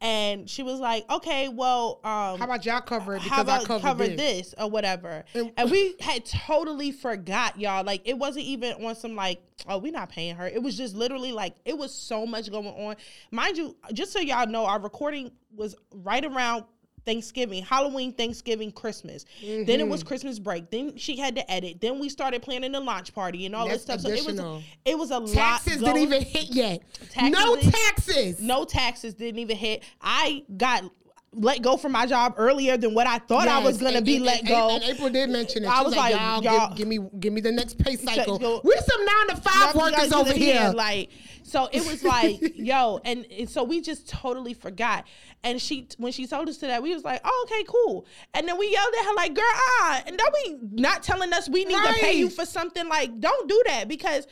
[0.00, 3.62] And she was like, okay, well, um, How about y'all cover it because how about
[3.62, 4.16] I covered cover this.
[4.50, 5.24] this or whatever.
[5.34, 7.82] And- And, we had totally forgot, y'all.
[7.84, 10.46] Like it wasn't even on some like, oh, we're not paying her.
[10.46, 12.96] It was just literally like it was so much going on.
[13.30, 16.64] Mind you, just so y'all know, our recording was right around
[17.06, 19.24] Thanksgiving, Halloween, Thanksgiving, Christmas.
[19.40, 20.08] Then it was Mm-hmm.
[20.08, 20.70] Christmas break.
[20.70, 21.80] Then she had to edit.
[21.80, 24.12] Then we started planning the launch party and all this That's stuff.
[24.12, 25.32] So it was it was a lot.
[25.32, 26.82] Taxes didn't even hit yet.
[27.10, 28.40] Taxes no taxes.
[28.40, 29.84] no taxes didn't even hit.
[30.02, 30.84] I got
[31.32, 34.16] let go from my job earlier than what I thought I was gonna and- be
[34.16, 34.70] and- let and- go.
[34.76, 35.68] And, April did mention it.
[35.68, 37.96] I She was was like, y'all, y'all- give, give me give me the next pay
[37.96, 38.38] cycle.
[38.38, 40.72] go- We're some nine to five workers over it here.
[40.74, 41.10] Like,
[41.42, 45.06] so it was like, yo, and, and so we just totally forgot.
[45.44, 48.06] And she, when she told us to that, we was like, oh, okay, cool.
[48.34, 51.48] And then we yelled at her like, girl, ah, and don't be not telling us
[51.50, 52.88] we need to pay you for something.
[52.88, 54.26] Like, don't do that because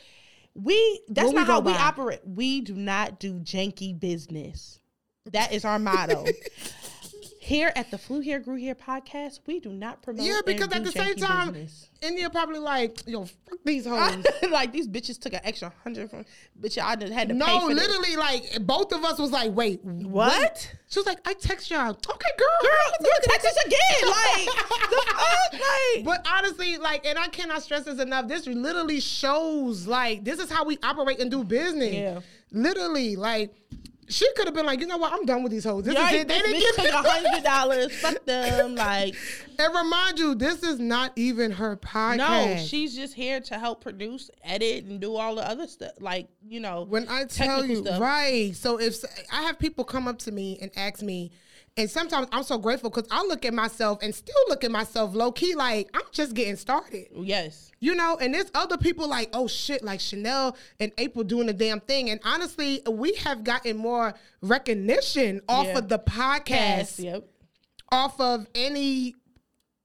[0.55, 1.01] we.
[1.07, 2.19] That's What we not how go we operate.
[2.25, 4.79] We do not do janky business.
[5.31, 6.25] That is our motto.
[7.45, 10.25] Here at the Flew Here Grew Here podcast, we do not promote.
[10.25, 11.91] yeah, because at the same time, business.
[12.01, 14.25] India probably like, yo, fuck these hoes.
[14.49, 16.25] like these bitches took an extra hundred from,
[16.59, 16.83] bitch.
[16.83, 17.87] I just had to pay no, for this.
[17.87, 20.73] literally, like both of us was like, wait, What?
[20.89, 21.89] She was like, I text y'all.
[21.91, 22.47] Okay, girl.
[22.63, 24.09] Girl, girl, text us again.
[24.09, 24.45] Like,
[24.89, 25.53] the fuck?
[25.53, 28.27] Like, But honestly, like, and I cannot stress this enough.
[28.27, 31.93] This literally shows, like, this is how we operate and do business.
[31.93, 32.21] Yeah.
[32.51, 33.53] Literally, like,
[34.07, 35.13] she could have been like, you know what?
[35.13, 35.83] I'm done with these hoes.
[35.85, 36.27] This is it.
[36.27, 37.91] They didn't give me a hundred dollars.
[38.01, 38.75] Fuck them.
[38.75, 39.15] Like,
[39.57, 42.17] And remind you, this is not even her podcast.
[42.17, 45.93] no, she's just here to help produce, edit, and do all the other stuff.
[45.99, 47.99] Like, you know, when I tell you, stuff.
[47.99, 48.55] right?
[48.55, 48.97] So if
[49.31, 51.31] I have people come up to me and ask me,
[51.77, 55.13] and sometimes I'm so grateful because I look at myself and still look at myself
[55.13, 57.07] low key like I'm just getting started.
[57.13, 61.47] yes, You know, and there's other people like, oh shit, like Chanel and April doing
[61.47, 62.09] the damn thing.
[62.09, 65.77] And honestly, we have gotten more recognition off Yeah.
[65.79, 67.27] of the podcast, yes, yep,
[67.91, 69.13] off of any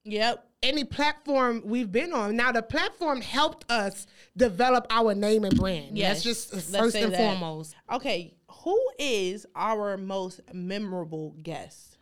[0.05, 0.45] yep.
[0.63, 2.35] any platform we've been on.
[2.37, 5.97] Now the platform helped us develop our name and brand.
[5.97, 7.17] Yes, That's just let's first say and that.
[7.17, 7.75] foremost.
[7.91, 11.97] Okay, who is our most memorable guest?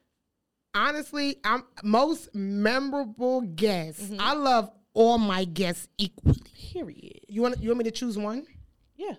[0.73, 4.01] Honestly, I'm most memorable guest.
[4.01, 4.19] Mm-hmm.
[4.19, 6.41] I love all my guests equally.
[6.71, 7.21] Period.
[7.27, 8.45] You want you want me to choose one?
[8.95, 9.15] Yeah.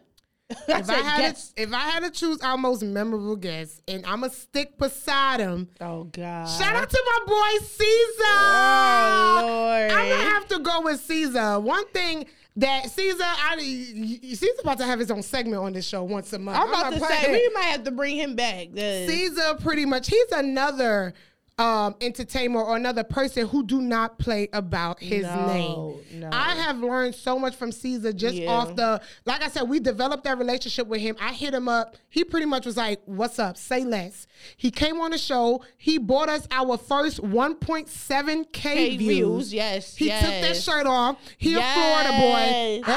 [0.50, 1.56] if I had guest.
[1.56, 5.40] to, if I had to choose our most memorable guest, and I'm gonna stick beside
[5.40, 5.68] him.
[5.80, 6.46] Oh God.
[6.46, 8.24] Shout out to my boy Caesar.
[8.24, 9.90] Oh, Lord.
[9.92, 11.58] I'm gonna have to go with Caesar.
[11.58, 16.02] One thing that Caesar, I Caesar about to have his own segment on this show
[16.02, 16.58] once a month.
[16.58, 18.68] I'm about not to say we might have to bring him back.
[18.72, 21.14] The- Caesar pretty much he's another
[21.60, 26.20] um entertainer or another person who do not play about his No, name.
[26.20, 26.30] no.
[26.32, 28.50] I have learned so much from Caesar just Yeah.
[28.50, 31.16] off the like I said, we developed that relationship with him.
[31.20, 31.96] I hit him up.
[32.08, 33.56] He pretty much was like, What's up?
[33.56, 34.26] Say less.
[34.56, 35.62] He came on the show.
[35.76, 39.08] He bought us our first 1.7k K views.
[39.50, 41.18] views, yes, He took that shirt off.
[41.36, 42.82] He a Florida boy.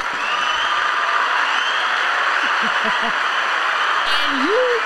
[4.06, 4.80] And you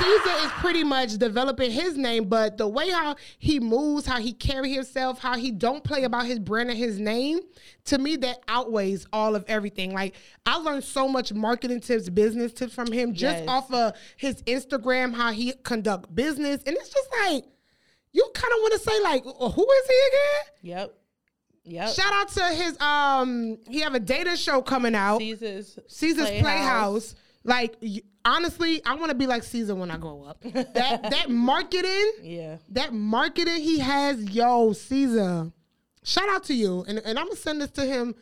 [0.00, 4.32] Caesar is pretty much developing his name, but the way how he moves, how he
[4.32, 7.40] carry himself, how he don't play about his brand and his name,
[7.84, 9.92] to me that outweighs all of everything.
[9.92, 10.14] Like
[10.46, 13.48] I learned so much marketing tips, business tips from him just Yes.
[13.48, 17.44] off of his Instagram, how he conduct business, and it's just like
[18.12, 20.78] you kind of want to say like, "Oh, who is he again?
[20.78, 20.94] Yep.
[21.64, 21.88] Yep.
[21.94, 25.18] Shout out to his um, he have a data show coming out.
[25.18, 27.14] Caesar's Caesar's Playhouse.
[27.44, 30.40] Like y- honestly, I want to be like Caesar when I grow up.
[30.42, 30.74] that
[31.10, 32.58] that marketing, Yeah.
[32.70, 35.50] that marketing he has, yo, Caesar.
[36.02, 38.14] Shout out to you, and and I'm gonna send this to him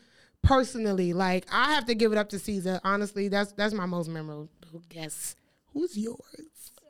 [0.42, 1.12] personally.
[1.12, 2.80] Like I have to give it up to Caesar.
[2.84, 4.48] Honestly, that's that's my most memorable
[4.88, 5.34] guess.
[5.72, 6.18] Who's yours?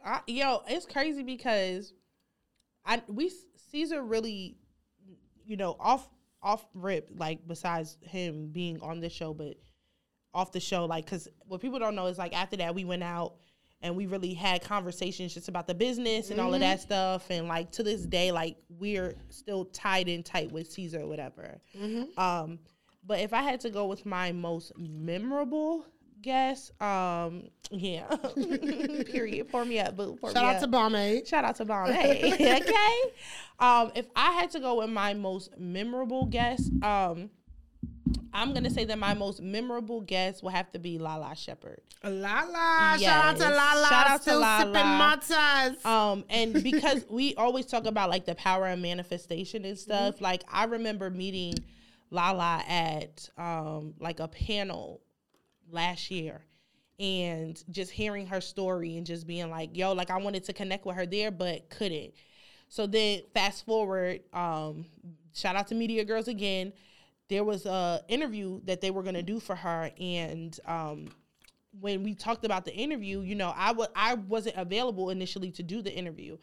[0.05, 1.93] I, yo, it's crazy because
[2.87, 3.31] I we
[3.71, 4.57] Caesar really,
[5.45, 6.09] you know, off
[6.43, 9.57] off rip like besides him being on the show, but
[10.39, 13.03] off the show, like because what people don't know is like after that we went
[13.03, 13.35] out
[13.81, 17.47] and we really had conversations just about the business and all of that stuff, and
[17.47, 21.61] like to this day, like we're still tied in tight with Caesar or whatever.
[22.17, 22.59] Um,
[23.07, 25.87] but if I had to go with my most memorable
[26.21, 28.07] guess, um, yeah,
[29.07, 29.49] period.
[29.49, 30.17] Pour me up, boo.
[30.21, 30.61] Pour Shout out up.
[30.63, 31.25] to Bombay.
[31.25, 32.33] Shout out to Bombay.
[32.35, 33.13] okay.
[33.59, 37.31] Um, if I had to go with my most memorable guess, um,
[38.33, 41.81] I'm gonna say that my most memorable guest will have to be Lala Shepherd.
[42.05, 42.97] Lala.
[42.99, 43.87] Shout out to Lala.
[43.89, 45.17] Shout out to Still sipping Lala.
[45.19, 45.85] matas.
[45.87, 50.45] Um, and because we always talk about like the power of manifestation and stuff, like
[50.51, 51.55] I remember meeting
[52.11, 55.01] Lala at um like a panel
[55.71, 56.43] last year
[57.01, 60.85] and just hearing her story and just being like, yo, like I wanted to connect
[60.87, 62.13] with her there, but couldn't.
[62.69, 64.85] So then fast forward, um,
[65.33, 66.73] shout out to Media Girls again.
[67.29, 71.09] There was a interview that they were gonna do for her, and um,
[71.81, 75.63] when we talked about the interview, you know, I was I wasn't available initially to
[75.63, 76.39] do the interview.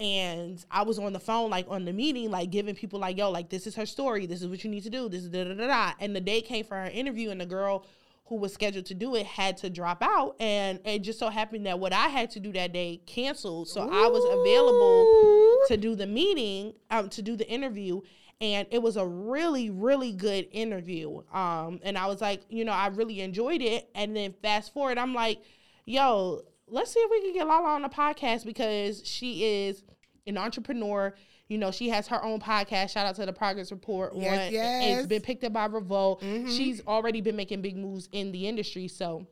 [0.00, 3.32] And I was on the phone, like on the meeting, like giving people like, yo,
[3.32, 4.26] like this is her story.
[4.26, 5.08] This is what you need to do.
[5.08, 5.92] This is da da da da.
[5.98, 7.84] And the day came for her interview, and the girl
[8.28, 11.64] who was scheduled to do it had to drop out and it just so happened
[11.64, 13.68] that what I had to do that day canceled.
[13.68, 18.02] So I was available to do the meeting, um, to do the interview.
[18.40, 21.22] And it was a really, really good interview.
[21.32, 23.88] Um, and I was like, you know, I really enjoyed it.
[23.94, 25.40] And then fast forward, I'm like,
[25.86, 29.82] yo, let's see if we can get Lala on the podcast because she is
[30.26, 31.14] an entrepreneur.
[31.48, 32.90] You know, she has her own podcast.
[32.90, 34.12] Shout out to the Progress Report.
[34.14, 34.84] Yes, One- yes.
[34.84, 34.98] Mm-hmm.
[34.98, 36.22] It's been picked up by Revolt.
[36.22, 38.86] She's already been making big moves in the industry.
[38.86, 39.26] So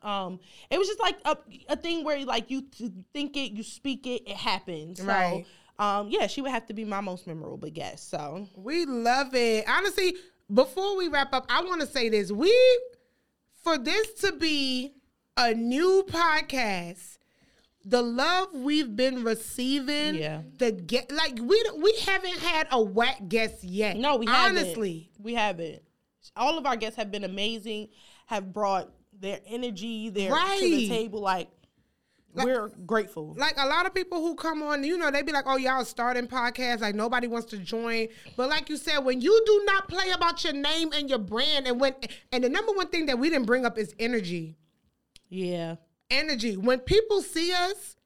[0.00, 0.40] um
[0.70, 1.36] it was just like a,
[1.68, 4.98] a thing where like you th- think it, you speak it, it happens.
[5.00, 5.44] So Right.
[5.78, 8.10] Um yeah, she would have to be my most memorable guest.
[8.10, 9.64] So We love it.
[9.68, 10.14] Honestly,
[10.52, 12.30] before we wrap up, I want to say this.
[12.30, 12.52] We,
[13.62, 14.92] for this to be
[15.36, 17.16] a new podcast,
[17.84, 20.42] the love we've been receiving, Yeah.
[20.58, 23.96] the get like we don't- we haven't had a whack guest yet.
[23.96, 24.58] No, we haven't.
[24.58, 25.10] honestly.
[25.18, 25.82] We haven't.
[26.36, 27.88] All of our guests have been amazing,
[28.26, 31.20] have brought their energy their to the table.
[31.20, 31.48] Like,
[32.34, 33.34] we're grateful.
[33.36, 35.84] like a lot of people who come on, you know, they be like, "Oh, y'all
[35.84, 39.88] starting podcasts, like nobody wants to join." But like you said, when you do not
[39.88, 41.94] play about your name and your brand, and when
[42.32, 44.56] and the number one thing that we didn't bring up is energy.
[45.28, 45.76] yeah.
[46.10, 46.58] Energy.
[46.58, 47.96] When people see us,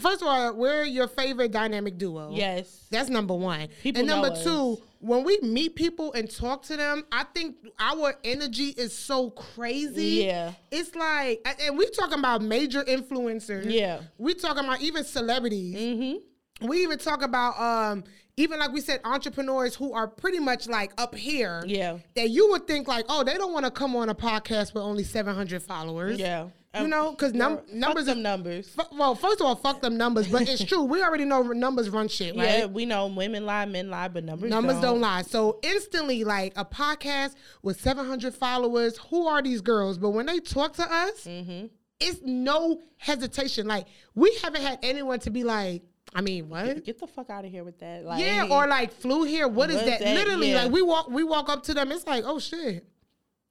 [0.00, 2.30] first of all, we're your favorite dynamic duo.
[2.32, 2.86] Yes.
[2.90, 3.68] That's number one.
[3.82, 8.14] People and number two, when we meet people and talk to them, I think our
[8.24, 10.24] energy is so crazy.
[10.24, 10.52] Yeah.
[10.70, 13.70] It's like, and- we talking about major influencers.
[13.70, 14.00] Yeah.
[14.16, 15.76] we're talking about even celebrities.
[15.76, 16.66] Mm-hmm.
[16.68, 18.04] We even talk about um
[18.36, 21.62] even like we said entrepreneurs who are pretty much like up here.
[21.66, 21.98] Yeah.
[22.16, 24.82] That you would think like, oh, they don't want to come on a podcast with
[24.82, 26.18] only 700 followers.
[26.18, 26.48] Yeah.
[26.82, 28.74] You know, because num- numbers them are numbers.
[28.78, 30.82] F- well, first of all, fuck them numbers, but it's true.
[30.82, 32.58] We already know numbers run shit, right?
[32.60, 34.82] Yeah, we know women lie, men lie, but numbers Numbers don't.
[34.94, 35.22] don't lie.
[35.22, 39.98] So instantly, like a podcast with 700 followers, who are these girls?
[39.98, 41.66] But when they talk to us, Mm-hmm.
[42.00, 43.66] it's no hesitation.
[43.66, 45.82] Like we haven't had anyone to be like,
[46.14, 46.84] I mean, what?
[46.84, 48.04] Get the fuck out of here with that.
[48.04, 49.48] Like, Yeah, or like flew here.
[49.48, 50.00] What is What's that?
[50.00, 50.14] that?
[50.16, 50.64] Literally, Yeah.
[50.64, 51.90] like we walk, we walk up to them.
[51.92, 52.86] It's like, oh shit.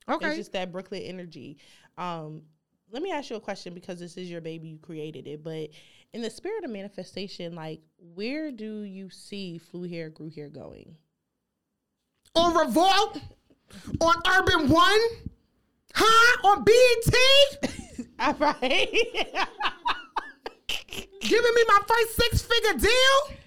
[0.09, 0.27] Okay.
[0.27, 1.57] It's just that Brooklyn energy.
[1.97, 2.41] Um,
[2.93, 5.43] let me ask you a question because this is your baby, you created it.
[5.43, 5.71] But
[6.13, 10.95] in the spirit of manifestation, like where do you see Flew Here, Grew Here going?
[12.35, 13.19] on Revolt,
[13.99, 14.99] on Urban One,
[15.93, 16.47] huh?
[16.47, 18.89] On BET, All right.
[21.21, 23.37] giving me my first six figure deal.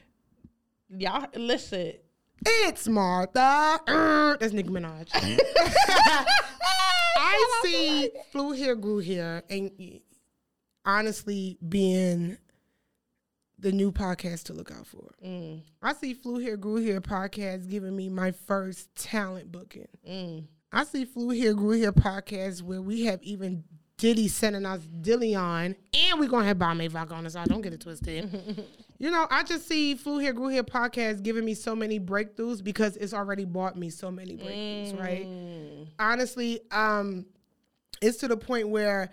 [0.98, 1.94] Y'all listen.
[2.44, 3.80] It's Martha.
[3.88, 5.08] Er, that's Nicki Minaj.
[7.26, 10.00] I see flew here, grew here, and
[10.84, 12.38] honestly being
[13.58, 15.14] the new podcast to look out for.
[15.24, 19.88] Mm, I see flew here, grew here podcast giving me my first talent booking.
[20.08, 20.44] mm.
[20.72, 23.64] I see flew here, grew here podcast where we have even
[23.96, 27.48] Diddy sending us DeLeón, and we're gonna have Bombay Vodka on the side.
[27.48, 28.30] Don't get it twisted.
[28.98, 32.62] you know, I just see flew here, grew here podcast giving me so many breakthroughs
[32.62, 35.26] because it's already bought me so many breakthroughs, right?
[35.26, 35.88] Mm.
[35.98, 37.26] honestly, um,
[38.00, 39.10] it's to the point where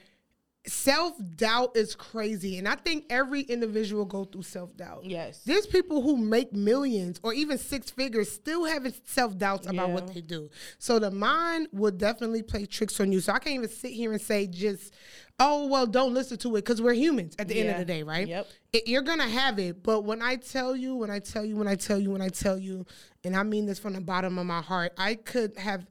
[0.66, 5.04] self doubt is crazy, and I think every individual go through self doubt.
[5.04, 5.42] Yes.
[5.46, 10.14] There's people who make millions or even six figures still having self doubts about what
[10.14, 10.50] they do.
[10.80, 13.20] So the mind will definitely play tricks on you.
[13.20, 14.94] So I can't even sit here and say just,
[15.40, 18.04] oh well, don't listen to it because we're humans at the end of the day,
[18.04, 18.28] right?
[18.28, 18.48] Yep.
[18.72, 21.68] It, you're gonna have it, but when I tell you, when I tell you, when
[21.68, 22.86] I tell you, when I tell you,
[23.24, 25.86] and I mean this from the bottom of my heart, I could have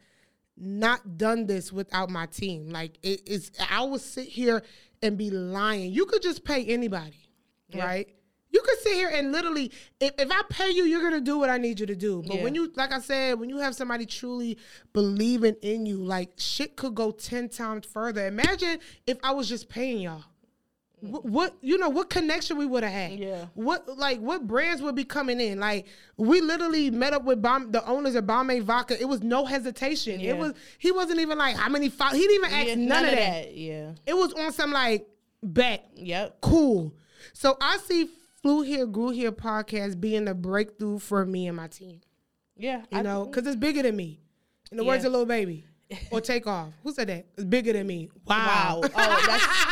[0.56, 2.68] not done this without my team.
[2.70, 4.62] Like it is, I would sit here
[5.02, 5.92] and be lying.
[5.92, 7.16] You could just pay anybody,
[7.68, 7.84] Yeah.
[7.84, 8.08] right?
[8.50, 11.48] You could sit here and literally, if, if I pay you, you're gonna do what
[11.48, 12.22] I need you to do.
[12.26, 12.42] But Yeah.
[12.42, 14.58] when you, like I said, when you have somebody truly
[14.92, 18.26] believing in you, like shit could go ten times further.
[18.26, 20.24] Imagine if I was just paying y'all.
[21.02, 21.88] What, what you know?
[21.88, 23.18] What connection we would have had?
[23.18, 23.46] Yeah.
[23.54, 25.58] What like what brands would be coming in?
[25.58, 25.86] Like
[26.16, 29.00] we literally met up with Bomb, the owners of Bombay Vodka.
[29.00, 30.20] It was no hesitation.
[30.20, 30.30] Yeah.
[30.30, 31.88] It was he wasn't even like how many.
[31.88, 32.04] Fo-?
[32.12, 33.56] He didn't even ask Yeah, none, of that.
[33.56, 33.92] Yeah.
[34.06, 35.08] It was on some like
[35.42, 36.40] bet Yep.
[36.40, 36.94] cool.
[37.32, 38.08] So I see
[38.40, 42.00] Flew Here, Grew Here podcast being a breakthrough for me and my team.
[42.56, 42.82] Yeah.
[42.92, 44.20] You I- know, because it's bigger than me.
[44.70, 45.64] In the words of Lil Baby.
[46.10, 46.72] Or Takeoff.
[46.84, 47.26] Who said that?
[47.34, 48.08] It's bigger than me.
[48.26, 48.80] Wow.
[48.82, 48.90] Wow.
[48.96, 49.44] Oh, that's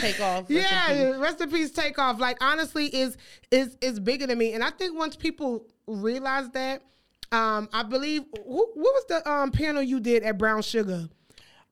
[0.00, 0.50] Takeoff.
[0.50, 0.56] Rest in
[0.98, 2.18] yeah, rest in peace, Takeoff.
[2.20, 3.16] Like honestly, is
[3.50, 4.52] is is bigger than me.
[4.52, 6.82] And I think once people realize that,
[7.32, 11.08] um, I believe who, what was the um panel you did at Brown Sugar?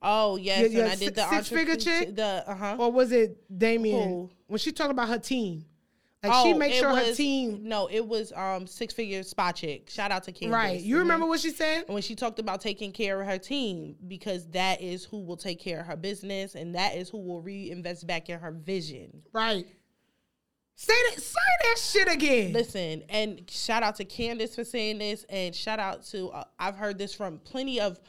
[0.00, 2.14] Oh yes, Yeah, and yeah, I did the six- entrepreneur- chick?
[2.16, 2.76] The uh huh.
[2.78, 4.08] Or was it Damien?
[4.08, 4.30] Who?
[4.46, 5.64] When she talked about her team.
[6.22, 7.60] Like she Oh, makes it sure her was- team.
[7.62, 9.88] No, it was um six figure spot chick.
[9.88, 10.52] Shout out to Candace.
[10.52, 10.80] Right.
[10.80, 11.00] You Mhm.
[11.00, 11.84] remember what she said?
[11.86, 15.60] when she talked about taking care of her team because that is who will take
[15.60, 19.22] care of her business and that is who will reinvest back in her vision.
[19.32, 19.66] Right.
[20.74, 21.20] Say that.
[21.22, 22.52] Say that shit again.
[22.52, 26.76] Listen, and shout out to Candace for saying this, and shout out to uh, I've
[26.76, 28.00] heard this from plenty of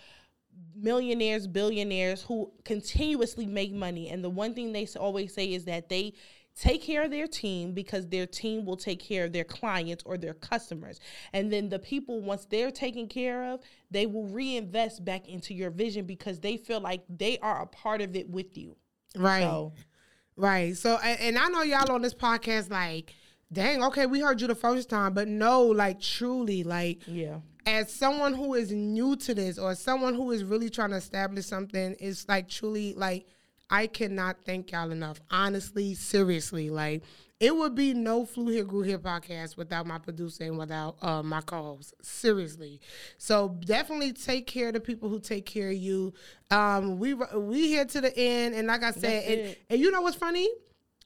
[0.76, 5.90] millionaires, billionaires who continuously make money, and the one thing they always say is that
[5.90, 6.14] they
[6.60, 10.18] take care of their team because their team will take care of their clients or
[10.18, 11.00] their customers,
[11.34, 15.70] and then the people once they're taken care of, they will reinvest back into your
[15.70, 18.76] vision because they feel like they are a part of it with you.
[19.16, 19.44] Right.
[19.44, 19.74] So
[20.40, 20.78] Right.
[20.78, 23.14] So, and, and I know y'all on this podcast, like,
[23.52, 27.40] dang, okay, we heard you the first time, but no, like, truly, like, yeah.
[27.66, 31.46] as someone who is new to this or someone who is really trying to establish
[31.46, 33.28] something, it's like truly, like,
[33.70, 35.20] I cannot thank y'all enough.
[35.30, 37.04] Honestly, seriously, like,
[37.40, 41.24] it would be no Flew Here, Grew Here podcast without my producer and without uh,
[41.24, 41.94] my co-host.
[42.02, 42.82] Seriously.
[43.18, 46.14] So definitely take care of the people who take care of you.
[46.52, 50.02] Um, we we here to the end, and like I said, and, and you know
[50.02, 50.50] what's funny?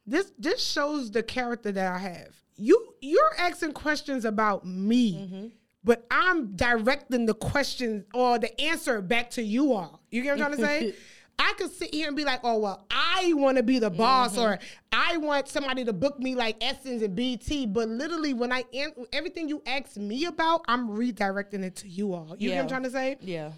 [0.07, 2.35] This this shows the character that I have.
[2.55, 5.47] You you're asking questions about me, Mm-hmm.
[5.83, 10.01] but I'm directing the question or the answer back to you all.
[10.09, 10.95] You get what I'm trying to say?
[11.39, 14.33] I could sit here and be like, oh well, I want to be the boss,
[14.33, 14.41] mm-hmm.
[14.41, 14.59] or
[14.93, 17.73] I want somebody to book me like Essence and BET.
[17.73, 22.13] But literally, when I an- everything you ask me about, I'm redirecting it to you
[22.13, 22.35] all.
[22.37, 23.17] You know what I'm trying to say?
[23.21, 23.51] Yeah.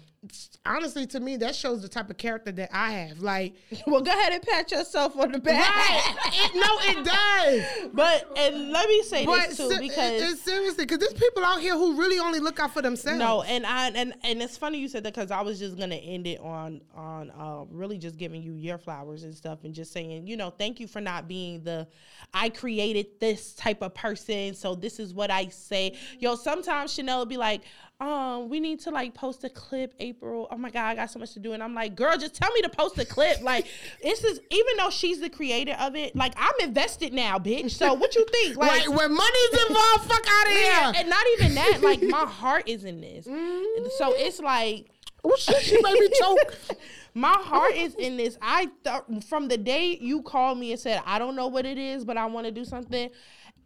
[0.64, 3.20] Honestly, to me, that shows the type of character that I have.
[3.20, 3.54] Like,
[3.86, 5.68] Well, go ahead and pat yourself on the back.
[5.76, 6.14] right?
[6.32, 7.04] it, no, it
[7.84, 7.90] does.
[7.92, 11.44] But and let me say But this too se- because it's seriously, because there's people
[11.44, 13.20] out here who really only look out for themselves.
[13.20, 15.94] no, and I and and it's funny you said that because I was just gonna
[15.94, 19.92] end it on on uh, really just giving you your flowers and stuff and just
[19.92, 21.86] saying you know thank you for not being the
[22.34, 25.96] I created this type of person so this is what I say.
[26.18, 27.62] Yo, sometimes Chanel will be like.
[27.98, 30.46] Um, we need to like post a clip, April.
[30.50, 32.52] Oh my god, I got so much to do, and I'm like, girl, just tell
[32.52, 33.40] me to post a clip.
[33.40, 33.66] Like,
[34.02, 37.70] this is even though she's the creator of it, like I'm invested now, bitch.
[37.70, 38.58] So what you think?
[38.58, 41.00] Like, Right, when money's involved, fuck out of yeah, here.
[41.00, 41.78] and not even that.
[41.82, 43.86] Like my heart is in this, Mm-hmm.
[43.96, 44.90] so it's like
[45.28, 46.56] Oh shit, she made me choke.
[47.14, 48.38] my heart is in this.
[48.40, 51.78] I thought from the day you called me and said I don't know what it
[51.78, 53.10] is, but I want to do something.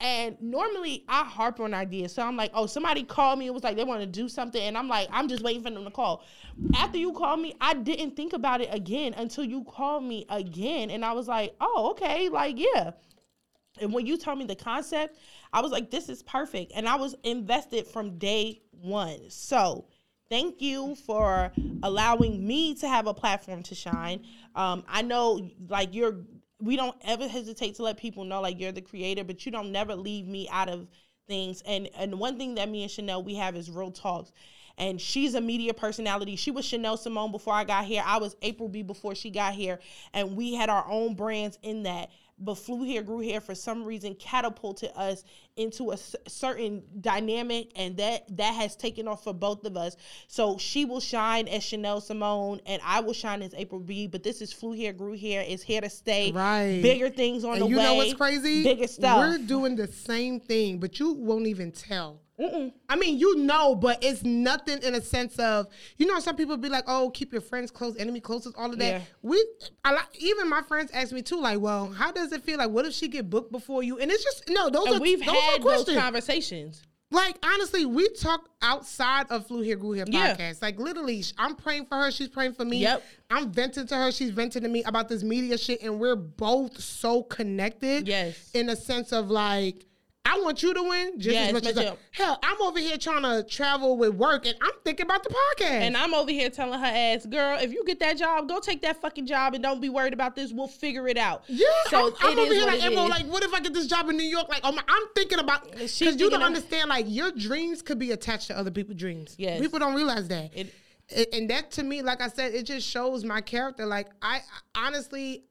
[0.00, 3.48] And normally I harp on ideas, so I'm like, oh, somebody called me.
[3.48, 5.68] It was like they want to do something, and I'm like, I'm just waiting for
[5.68, 6.24] them to call.
[6.74, 10.88] After you called me, I didn't think about it again until you called me again,
[10.90, 12.92] and I was like, oh, okay, like yeah.
[13.80, 15.18] And when you told me the concept,
[15.52, 16.72] I was like, this is perfect.
[16.74, 19.28] And I was invested from day one.
[19.28, 19.86] So
[20.30, 21.52] thank you for
[21.82, 24.24] allowing me to have a platform to shine.
[24.54, 26.14] Um, I know like you're
[26.62, 29.72] we don't ever hesitate to let people know like you're the creator, but you don't
[29.72, 30.86] never leave me out of
[31.28, 31.62] things.
[31.66, 34.32] And and one thing that me and Chanel we have is real talks.
[34.78, 36.36] And she's a media personality.
[36.36, 38.02] She was Chanel Simone before I got here.
[38.06, 39.78] I was April B before she got here.
[40.14, 42.08] And we had our own brands in that
[42.40, 45.24] but flew here, grew here for some reason catapulted us
[45.56, 49.96] into a c- certain dynamic, and that that has taken off for both of us.
[50.26, 54.06] So she will shine as Chanel Simone, and I will shine as April B.
[54.06, 55.44] But this is flew here, grew here.
[55.46, 56.32] It's here to stay.
[56.32, 56.80] Right.
[56.82, 57.82] Bigger things on And the you way.
[57.82, 58.64] You know what's crazy?
[58.64, 59.18] Bigger stuff.
[59.18, 62.20] We're doing the same thing, but you won't even tell.
[62.88, 65.66] I mean, you know, but it's nothing in a sense of
[65.98, 66.18] you know.
[66.20, 68.84] Some people be like, "Oh, keep your friends close, enemy closest," all of that.
[68.84, 69.00] Yeah.
[69.22, 69.44] We,
[69.84, 72.58] I even my friends ask me too, like, "Well, how does it feel?
[72.58, 74.70] Like, what if she get booked before you?" And it's just no.
[74.70, 76.82] Those and are we've those had are those conversations.
[77.12, 80.36] Like honestly, we talk outside of Flew Here, Grew Here Yeah.
[80.36, 80.62] podcast.
[80.62, 82.10] Like literally, I'm praying for her.
[82.12, 82.78] She's praying for me.
[82.78, 83.02] Yep.
[83.30, 84.12] I'm venting to her.
[84.12, 88.06] She's venting to me about this media shit, and we're both so connected.
[88.06, 88.50] Yes.
[88.54, 89.86] In a sense of like.
[90.24, 91.94] I want you to win just as much as I, yeah.
[92.12, 92.38] hell.
[92.42, 95.70] I'm over here trying to travel with work, and I'm thinking about the podcast.
[95.70, 98.82] And I'm over here telling her ass, girl, if you get that job, go take
[98.82, 100.52] that fucking job and don't be worried about this.
[100.52, 101.44] We'll figure it out.
[101.48, 102.94] yeah, So I'm, I'm over here like, is.
[102.94, 104.48] like, what if I get this job in New York?
[104.50, 106.90] Like, oh my, I'm thinking about because you don't understand.
[106.90, 109.34] Like, your dreams could be attached to other people's dreams.
[109.38, 109.60] Yes.
[109.60, 110.50] people don't realize that.
[110.54, 110.74] It-
[111.32, 113.84] and that to me, like I said, it just shows my character.
[113.84, 114.42] Like I
[114.76, 115.42] I- honestly,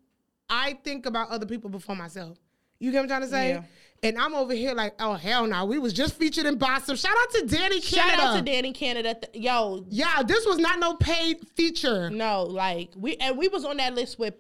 [0.50, 2.38] I think about other people before myself.
[2.80, 3.50] You get what I'm trying to say?
[3.50, 3.64] Yeah.
[4.02, 6.98] And I'm over here like, oh hell no, we was just featured in Bossip.
[7.00, 8.18] Shout out to Danny Canada.
[8.18, 9.16] Shout out to Danny Canada.
[9.34, 12.10] Yo, Yeah, this was not no paid feature.
[12.10, 14.36] No, like we and we was on that list with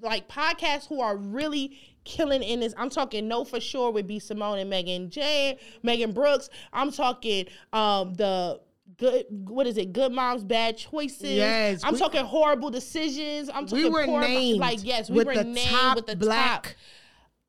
[0.00, 2.74] like podcasts who are really killing in this.
[2.76, 6.48] I'm talking no for sure would be Simone and Megan J, Megan Brooks.
[6.72, 8.60] I'm talking um the
[8.96, 9.92] good what is it?
[9.92, 11.22] Good moms, bad choices.
[11.30, 13.50] Yes, I'm we- talking horrible decisions.
[13.52, 16.72] I'm talking We were named like yes, we were named with the black top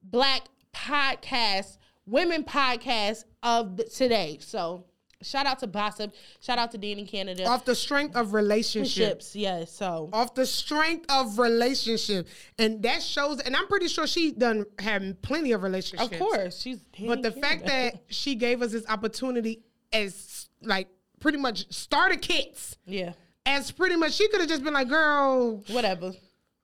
[0.03, 0.41] black
[0.75, 4.37] podcast, women podcast of the, today.
[4.41, 4.85] So
[5.21, 6.13] shout out to Bossip.
[6.41, 7.45] Shout out to Danny Canada.
[7.45, 8.93] Off the strength of relationships.
[9.31, 9.65] Ships, yeah.
[9.65, 12.27] So Off the strength of relationship.
[12.59, 16.11] And that shows and I'm pretty sure she done had plenty of relationships.
[16.11, 16.79] of course she's.
[16.95, 19.63] Danny But the fact that she gave us this opportunity
[19.93, 22.77] as like pretty much starter kits.
[22.85, 23.13] yeah,
[23.45, 26.11] As pretty much she could have just been like, girl, whatever,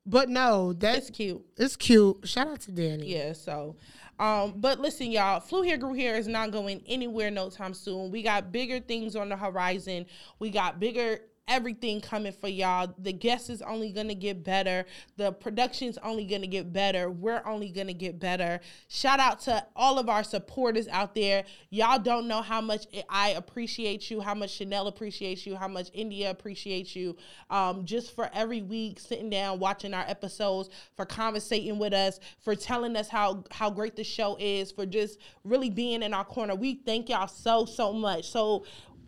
[0.05, 1.41] but no, that's it's cute.
[1.57, 2.17] it's cute.
[2.27, 3.07] Shout out to Danny.
[3.07, 3.75] Yeah, so
[4.21, 8.11] um, but listen, y'all, flew here, grew here is not going anywhere no time soon.
[8.11, 10.05] We got bigger things on the horizon.
[10.37, 11.21] We got bigger
[11.51, 12.93] everything coming for y'all.
[12.97, 14.85] The guest is only gonna get better.
[15.17, 17.11] The production's only gonna get better.
[17.11, 18.61] We're only gonna get better.
[18.87, 21.43] Shout out to all of our supporters out there.
[21.69, 25.89] Y'all don't know how much I appreciate you, how much Chanel appreciates you, how much
[25.93, 27.17] India appreciates you.
[27.49, 32.55] Um, just for every week sitting down watching our episodes, for conversating with us, for
[32.55, 36.55] telling us how how great the show is, for just really being in our corner.
[36.55, 38.29] We thank y'all so so much.
[38.29, 38.65] So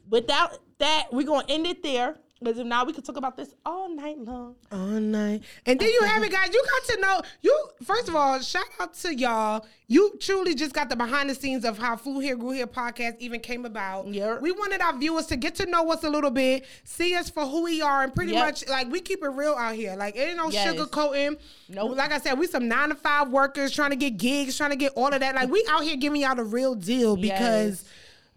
[0.09, 2.17] without that, we're gonna end it there.
[2.39, 4.55] Because if not, we could talk about this all night long.
[4.69, 5.43] All night.
[5.65, 6.49] And then you have it, guys.
[6.53, 9.65] You got to know you first of all, shout out to y'all.
[9.87, 13.17] You truly just got the behind the scenes of how Flew Here Grew Here podcast
[13.19, 14.07] even came about.
[14.07, 14.41] Yep.
[14.41, 17.45] We wanted our viewers to get to know us a little bit, see us for
[17.45, 18.45] who we are, and pretty Yep.
[18.45, 19.95] much like we keep it real out here.
[19.95, 20.67] Like it ain't no Yes.
[20.75, 21.37] sugarcoating.
[21.69, 21.95] Nope.
[21.95, 24.75] Like I said, we some nine to five workers trying to get gigs, trying to
[24.75, 25.33] get all of that.
[25.35, 27.91] Like we out here giving y'all the real deal because Yes.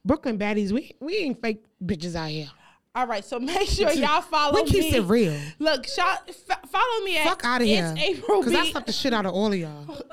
[0.04, 2.50] Brooklyn baddies, we we ain't fake bitches out here.
[2.96, 4.96] All right, so make sure y'all follow We keep me.
[4.96, 5.36] it real.
[5.58, 7.94] Look, f- follow me at Fuck out of here.
[7.98, 8.70] April Because I B.
[8.72, 9.86] slapped the shit out of all of y'all.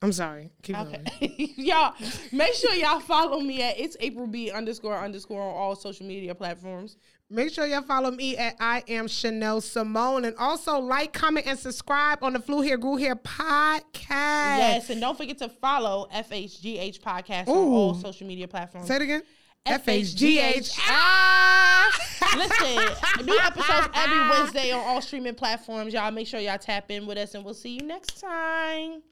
[0.00, 0.50] I'm sorry.
[0.62, 1.06] Keep going.
[1.16, 1.52] Okay.
[1.56, 1.92] y'all,
[2.32, 6.34] make sure y'all follow me at it's April B underscore underscore on all social media
[6.34, 6.96] platforms.
[7.28, 10.24] Make sure y'all follow me at I am Chanel Simone.
[10.24, 14.06] And also like, comment, and subscribe on the Flew Here Grew Here podcast.
[14.08, 17.74] Yes, and don't forget to follow FHGH podcast on Ooh.
[17.74, 18.86] all social media platforms.
[18.86, 19.22] Say it again.
[19.66, 20.78] FHGH.
[20.88, 21.90] Ah!
[22.36, 25.92] Listen, new episodes every Wednesday on all streaming platforms.
[25.92, 29.02] Y'all make sure y'all tap in with us, and we'll see you next time.